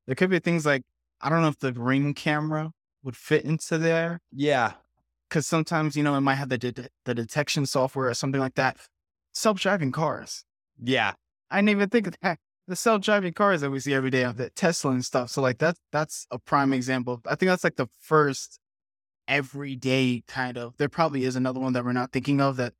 There 0.08 0.16
could 0.16 0.30
be 0.30 0.38
things 0.40 0.66
like 0.68 0.84
I 1.22 1.30
don't 1.30 1.42
know 1.42 1.48
if 1.48 1.58
the 1.58 1.74
ring 1.74 2.14
camera 2.14 2.72
would 3.04 3.18
fit 3.18 3.44
into 3.44 3.78
there 3.80 4.20
yeah. 4.32 4.74
because 5.28 5.48
sometimes 5.48 5.96
you 5.98 6.04
know 6.04 6.16
it 6.16 6.22
might 6.22 6.36
have 6.36 6.50
the 6.50 6.60
de- 6.60 6.90
the 7.06 7.16
detection 7.16 7.66
software 7.66 8.10
or 8.10 8.14
something 8.14 8.40
like 8.42 8.54
that. 8.56 8.78
Self 9.34 9.60
driving 9.60 9.92
cars. 9.92 10.44
Yeah. 10.80 11.14
I 11.50 11.58
didn't 11.58 11.70
even 11.70 11.90
think 11.90 12.06
of 12.08 12.16
that. 12.22 12.38
The 12.68 12.76
self 12.76 13.02
driving 13.02 13.34
cars 13.34 13.62
that 13.62 13.72
we 13.72 13.80
see 13.80 13.94
every 13.96 14.12
day 14.12 14.24
of 14.24 14.38
the 14.38 14.52
Tesla 14.52 14.92
and 14.92 15.04
stuff. 15.04 15.32
So 15.32 15.42
like 15.42 15.58
that's 15.58 15.80
that's 15.92 16.28
a 16.30 16.38
prime 16.38 16.72
example. 16.72 17.22
I 17.26 17.34
think 17.36 17.50
that's 17.50 17.64
like 17.64 17.78
the 17.78 17.88
first 18.00 18.60
everyday 19.28 20.24
kind 20.28 20.58
of. 20.58 20.78
There 20.78 20.90
probably 20.90 21.24
is 21.24 21.36
another 21.36 21.60
one 21.60 21.74
that 21.74 21.84
we're 21.84 21.94
not 21.94 22.12
thinking 22.12 22.42
of 22.42 22.58
that 22.58 22.74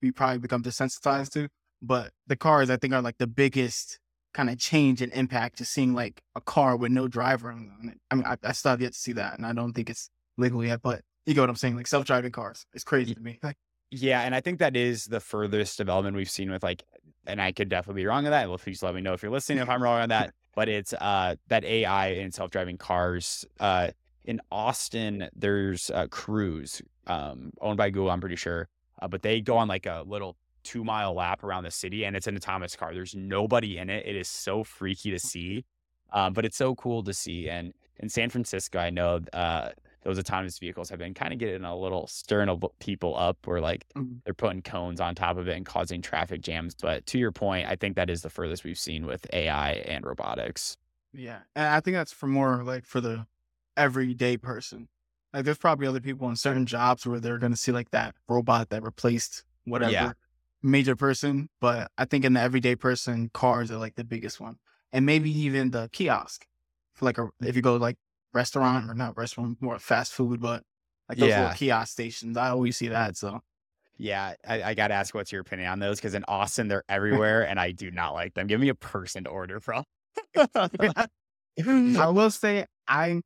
we 0.00 0.10
probably 0.10 0.38
become 0.38 0.62
desensitized 0.62 1.30
to. 1.34 1.48
But 1.82 2.12
the 2.26 2.36
cars 2.36 2.70
I 2.70 2.76
think 2.76 2.94
are 2.94 3.02
like 3.02 3.18
the 3.18 3.26
biggest 3.26 3.98
kind 4.32 4.48
of 4.48 4.58
change 4.58 5.02
and 5.02 5.12
impact 5.12 5.58
to 5.58 5.64
seeing 5.64 5.92
like 5.92 6.22
a 6.34 6.40
car 6.40 6.76
with 6.76 6.92
no 6.92 7.08
driver 7.08 7.50
on 7.50 7.90
it. 7.92 7.98
I 8.10 8.14
mean, 8.14 8.24
I, 8.24 8.36
I 8.42 8.52
still 8.52 8.70
have 8.70 8.80
yet 8.80 8.92
to 8.92 8.98
see 8.98 9.12
that, 9.12 9.36
and 9.36 9.44
I 9.44 9.52
don't 9.52 9.72
think 9.72 9.90
it's 9.90 10.08
legal 10.38 10.64
yet. 10.64 10.80
But 10.82 11.02
you 11.26 11.34
get 11.34 11.40
what 11.40 11.50
I'm 11.50 11.56
saying? 11.56 11.76
Like 11.76 11.86
self 11.86 12.04
driving 12.04 12.32
cars, 12.32 12.64
it's 12.72 12.84
crazy 12.84 13.14
to 13.14 13.20
me. 13.20 13.38
Like, 13.42 13.56
Yeah, 13.94 14.22
and 14.22 14.34
I 14.34 14.40
think 14.40 14.58
that 14.60 14.74
is 14.74 15.04
the 15.04 15.20
furthest 15.20 15.76
development 15.76 16.16
we've 16.16 16.30
seen 16.30 16.50
with 16.50 16.62
like, 16.62 16.82
and 17.26 17.42
I 17.42 17.52
could 17.52 17.68
definitely 17.68 18.02
be 18.02 18.06
wrong 18.06 18.24
on 18.24 18.30
that. 18.30 18.48
Well, 18.48 18.56
please 18.56 18.82
let 18.82 18.94
me 18.94 19.02
know 19.02 19.12
if 19.12 19.22
you're 19.22 19.30
listening 19.30 19.58
if 19.58 19.68
I'm 19.68 19.82
wrong 19.82 20.00
on 20.00 20.08
that. 20.08 20.32
But 20.54 20.68
it's 20.68 20.92
uh 20.92 21.36
that 21.48 21.64
AI 21.64 22.08
and 22.08 22.34
self 22.34 22.50
driving 22.50 22.76
cars. 22.76 23.46
Uh, 23.58 23.88
in 24.24 24.38
Austin, 24.50 25.30
there's 25.34 25.90
uh, 25.90 26.08
Cruise, 26.08 26.82
um, 27.06 27.52
owned 27.62 27.78
by 27.78 27.88
Google, 27.88 28.10
I'm 28.10 28.20
pretty 28.20 28.36
sure. 28.36 28.68
Uh, 29.00 29.08
but 29.08 29.22
they 29.22 29.40
go 29.40 29.56
on 29.56 29.66
like 29.66 29.86
a 29.86 30.04
little 30.06 30.36
two 30.62 30.84
mile 30.84 31.14
lap 31.14 31.42
around 31.44 31.64
the 31.64 31.70
city, 31.70 32.04
and 32.04 32.16
it's 32.16 32.26
an 32.26 32.36
autonomous 32.36 32.76
car. 32.76 32.94
There's 32.94 33.14
nobody 33.14 33.78
in 33.78 33.90
it. 33.90 34.06
It 34.06 34.16
is 34.16 34.28
so 34.28 34.64
freaky 34.64 35.10
to 35.10 35.18
see, 35.18 35.64
um, 36.12 36.32
but 36.32 36.44
it's 36.44 36.56
so 36.56 36.74
cool 36.74 37.02
to 37.04 37.12
see. 37.14 37.48
And 37.48 37.72
in 37.98 38.08
San 38.08 38.30
Francisco, 38.30 38.78
I 38.78 38.90
know 38.90 39.20
uh, 39.32 39.70
those 40.02 40.18
autonomous 40.18 40.58
vehicles 40.58 40.90
have 40.90 40.98
been 40.98 41.14
kind 41.14 41.32
of 41.32 41.38
getting 41.38 41.64
a 41.64 41.76
little 41.76 42.06
stirring 42.08 42.48
of 42.48 42.64
people 42.80 43.16
up, 43.16 43.46
where 43.46 43.60
like 43.60 43.86
Mhm. 43.96 44.22
they're 44.24 44.34
putting 44.34 44.62
cones 44.62 45.00
on 45.00 45.14
top 45.14 45.36
of 45.36 45.46
it 45.48 45.56
and 45.56 45.64
causing 45.66 46.02
traffic 46.02 46.40
jams. 46.42 46.74
But 46.74 47.06
to 47.06 47.18
your 47.18 47.32
point, 47.32 47.68
I 47.68 47.76
think 47.76 47.96
that 47.96 48.10
is 48.10 48.22
the 48.22 48.30
furthest 48.30 48.64
we've 48.64 48.78
seen 48.78 49.06
with 49.06 49.26
AI 49.32 49.72
and 49.72 50.04
robotics. 50.04 50.76
Yeah. 51.12 51.42
And 51.54 51.66
I 51.66 51.80
think 51.80 51.94
that's 51.94 52.12
for 52.12 52.26
more 52.26 52.62
like 52.64 52.84
for 52.86 53.00
the 53.00 53.26
everyday 53.76 54.36
person. 54.36 54.88
Like 55.32 55.44
there's 55.44 55.58
probably 55.58 55.86
other 55.86 56.00
people 56.00 56.28
in 56.28 56.36
certain 56.36 56.66
jobs 56.66 57.06
where 57.06 57.20
they're 57.20 57.38
gonna 57.38 57.56
see 57.56 57.72
like 57.72 57.90
that 57.90 58.14
robot 58.28 58.70
that 58.70 58.82
replaced 58.82 59.44
whatever 59.64 60.16
major 60.62 60.96
person. 60.96 61.48
But 61.60 61.90
I 61.98 62.04
think 62.04 62.24
in 62.24 62.34
the 62.34 62.40
everyday 62.40 62.76
person, 62.76 63.30
cars 63.34 63.70
are 63.70 63.78
like 63.78 63.94
the 63.96 64.04
biggest 64.04 64.40
one. 64.40 64.58
And 64.92 65.06
maybe 65.06 65.30
even 65.30 65.70
the 65.70 65.88
kiosk. 65.92 66.46
For 66.94 67.06
like 67.06 67.18
a 67.18 67.30
if 67.40 67.56
you 67.56 67.62
go 67.62 67.76
like 67.76 67.96
restaurant 68.34 68.90
or 68.90 68.94
not 68.94 69.16
restaurant, 69.16 69.60
more 69.62 69.78
fast 69.78 70.12
food, 70.12 70.40
but 70.40 70.64
like 71.08 71.18
those 71.18 71.30
Yeah. 71.30 71.36
little 71.36 71.50
kiosk 71.56 71.92
stations. 71.92 72.36
I 72.36 72.50
always 72.50 72.76
see 72.76 72.88
that. 72.88 73.16
So 73.16 73.40
Yeah, 73.98 74.34
I, 74.46 74.62
I 74.62 74.74
got 74.74 74.88
to 74.88 74.94
ask 74.94 75.14
what's 75.14 75.30
your 75.30 75.42
opinion 75.42 75.68
on 75.68 75.78
those 75.78 75.98
because 75.98 76.14
in 76.14 76.24
Austin 76.26 76.68
they're 76.68 76.84
everywhere 76.88 77.46
and 77.46 77.60
I 77.60 77.72
do 77.72 77.90
not 77.90 78.12
like 78.14 78.34
them. 78.34 78.46
Give 78.46 78.60
me 78.60 78.68
a 78.68 78.74
person 78.74 79.24
to 79.24 79.30
order 79.30 79.60
from. 79.60 79.84
I 81.96 82.06
will 82.08 82.30
say 82.30 82.66
I, 82.88 83.22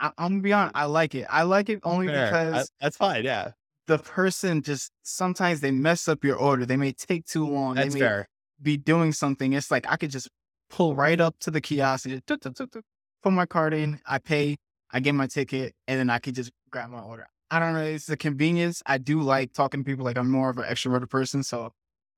I 0.00 0.12
I'm 0.18 0.32
gonna 0.34 0.42
be 0.42 0.52
honest, 0.52 0.76
I 0.76 0.86
like 0.86 1.14
it. 1.14 1.26
I 1.30 1.44
like 1.44 1.68
it 1.70 1.80
only 1.84 2.08
Fair. 2.08 2.38
I- 2.52 2.64
because 2.64 2.70
that's 2.80 2.96
fine. 2.96 3.24
Yeah, 3.24 3.52
the 3.86 3.98
person 3.98 4.62
just 4.62 4.90
sometimes 5.02 5.60
they 5.60 5.70
mess 5.70 6.08
up 6.08 6.24
your 6.24 6.36
order. 6.36 6.64
They 6.64 6.76
may 6.76 6.92
take 6.92 7.26
too 7.26 7.46
mm, 7.46 7.52
long. 7.52 7.74
that's 7.74 7.94
they 7.94 8.00
may 8.00 8.06
fair. 8.06 8.28
be 8.60 8.76
doing 8.76 9.12
something. 9.12 9.52
It's 9.52 9.70
like 9.70 9.86
I 9.90 9.96
could 9.96 10.10
just 10.10 10.28
pull 10.70 10.94
right 10.94 11.20
up 11.20 11.38
to 11.40 11.50
the 11.50 11.60
kiosk 11.60 12.06
and 12.06 12.22
just 12.26 12.78
put 13.22 13.32
my 13.32 13.46
card 13.46 13.74
in. 13.74 14.00
I 14.06 14.18
pay. 14.18 14.56
I 14.92 15.00
get 15.00 15.14
my 15.14 15.26
ticket, 15.26 15.74
and 15.88 15.98
then 15.98 16.08
I 16.08 16.18
could 16.18 16.36
just 16.36 16.52
grab 16.70 16.90
my 16.90 17.00
order. 17.00 17.26
I 17.50 17.58
don't 17.58 17.74
know. 17.74 17.82
It's 17.82 18.06
the 18.06 18.16
convenience. 18.16 18.82
I 18.86 18.98
do 18.98 19.20
like 19.20 19.52
talking 19.52 19.80
to 19.80 19.84
people. 19.84 20.04
Like 20.04 20.16
I'm 20.16 20.30
more 20.30 20.50
of 20.50 20.58
an 20.58 20.64
extroverted 20.64 21.10
person, 21.10 21.42
so 21.42 21.72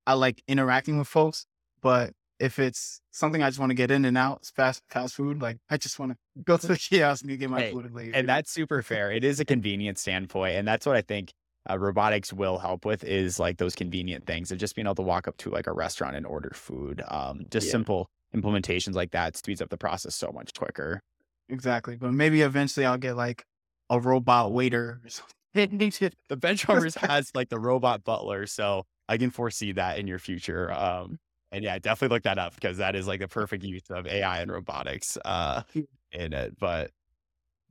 I 0.07 0.13
like 0.15 0.43
interacting 0.47 0.99
with 0.99 1.09
folks. 1.09 1.47
But 1.81 2.13
if 2.39 2.59
it's 2.59 3.01
something 3.13 3.43
I 3.43 3.49
just 3.49 3.59
want 3.59 3.71
to 3.71 3.75
get 3.75 3.91
in 3.91 4.05
and 4.05 4.19
out, 4.19 4.39
it's 4.41 4.51
fast 4.51 4.83
fast 4.91 5.15
food. 5.15 5.41
Like 5.41 5.59
I 5.71 5.79
just 5.79 5.99
want 5.99 6.13
to 6.13 6.19
go 6.45 6.57
to 6.57 6.67
the 6.67 6.77
kiosk 6.91 7.25
and 7.25 7.39
get 7.39 7.51
my 7.51 7.63
Hey, 7.63 7.73
food 7.73 7.87
and 7.87 7.95
leave. 7.95 8.15
And 8.15 8.29
that's 8.29 8.51
super 8.51 8.83
fair. 8.83 9.11
It 9.11 9.25
is 9.25 9.41
a 9.41 9.45
convenient 9.45 9.99
standpoint, 9.99 10.57
and 10.57 10.69
that's 10.69 10.85
what 10.87 10.97
I 10.97 11.03
think 11.03 11.33
uh, 11.71 11.79
robotics 11.79 12.33
will 12.33 12.59
help 12.59 12.85
with 12.85 13.05
is 13.05 13.39
like 13.41 13.59
those 13.59 13.75
convenient 13.75 14.27
things 14.27 14.51
of 14.53 14.59
just 14.59 14.75
being 14.75 14.87
able 14.87 14.95
to 14.97 15.03
walk 15.03 15.29
up 15.29 15.37
to 15.39 15.51
like 15.51 15.67
a 15.67 15.73
restaurant 15.73 16.17
and 16.17 16.27
order 16.27 16.51
food. 16.55 17.03
Um, 17.09 17.47
just 17.51 17.69
Yeah. 17.69 17.71
simple 17.71 18.09
implementations 18.35 18.95
like 18.95 19.13
that 19.13 19.37
speeds 19.37 19.63
up 19.63 19.71
the 19.71 19.79
process 19.79 20.15
so 20.15 20.31
much 20.33 20.53
quicker. 20.55 21.01
exactly. 21.49 21.97
But 21.97 22.13
maybe 22.13 22.43
eventually 22.43 22.87
I'll 22.87 22.99
get 22.99 23.17
like 23.17 23.45
a 23.91 24.01
robot 24.01 24.53
waiter 24.53 25.01
or 25.05 25.09
something. 25.09 25.33
The 26.29 26.37
Benchwarmers 26.37 26.97
has 26.97 27.31
like 27.35 27.49
the 27.49 27.59
robot 27.59 28.05
butler, 28.05 28.47
so 28.47 28.85
I 29.09 29.17
can 29.17 29.31
foresee 29.31 29.73
that 29.73 29.99
in 29.99 30.07
your 30.07 30.19
future. 30.19 30.71
Um, 30.73 31.19
and 31.53 31.65
yeah, 31.65 31.79
definitely 31.79 32.15
look 32.15 32.25
that 32.25 32.39
up 32.39 32.55
because 32.55 32.77
that 32.79 32.95
is 32.95 33.07
like 33.07 33.21
the 33.21 33.29
perfect 33.29 33.65
use 33.65 33.89
of 33.91 34.07
AI 34.07 34.41
and 34.41 34.51
robotics 34.51 35.17
uh, 35.25 35.63
in 36.13 36.33
it. 36.35 36.59
But 36.59 36.91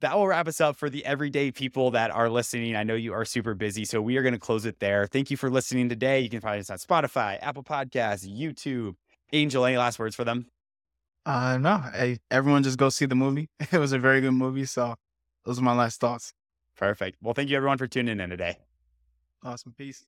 that 0.01 0.15
will 0.15 0.27
wrap 0.27 0.47
us 0.47 0.59
up 0.59 0.75
for 0.75 0.89
the 0.89 1.05
everyday 1.05 1.51
people 1.51 1.91
that 1.91 2.11
are 2.11 2.29
listening. 2.29 2.75
I 2.75 2.83
know 2.83 2.95
you 2.95 3.13
are 3.13 3.25
super 3.25 3.53
busy, 3.53 3.85
so 3.85 4.01
we 4.01 4.17
are 4.17 4.21
going 4.21 4.33
to 4.33 4.39
close 4.39 4.65
it 4.65 4.79
there. 4.79 5.07
Thank 5.07 5.31
you 5.31 5.37
for 5.37 5.49
listening 5.49 5.89
today. 5.89 6.19
You 6.19 6.29
can 6.29 6.41
find 6.41 6.59
us 6.59 6.69
on 6.69 6.77
Spotify, 6.77 7.37
Apple 7.41 7.63
Podcasts, 7.63 8.27
YouTube. 8.27 8.95
Angel, 9.33 9.65
any 9.65 9.77
last 9.77 9.97
words 9.97 10.15
for 10.15 10.23
them? 10.23 10.47
Uh, 11.25 11.57
no, 11.57 11.69
I, 11.69 12.19
everyone 12.29 12.63
just 12.63 12.77
go 12.77 12.89
see 12.89 13.05
the 13.05 13.15
movie. 13.15 13.49
It 13.71 13.79
was 13.79 13.91
a 13.91 13.99
very 13.99 14.21
good 14.21 14.31
movie. 14.31 14.65
So 14.65 14.95
those 15.43 15.59
are 15.59 15.63
my 15.63 15.73
last 15.73 15.99
thoughts. 15.99 16.33
Perfect. 16.77 17.17
Well, 17.21 17.33
thank 17.33 17.49
you 17.49 17.57
everyone 17.57 17.77
for 17.77 17.87
tuning 17.87 18.19
in 18.19 18.29
today. 18.29 18.57
Awesome. 19.43 19.73
Peace. 19.77 20.05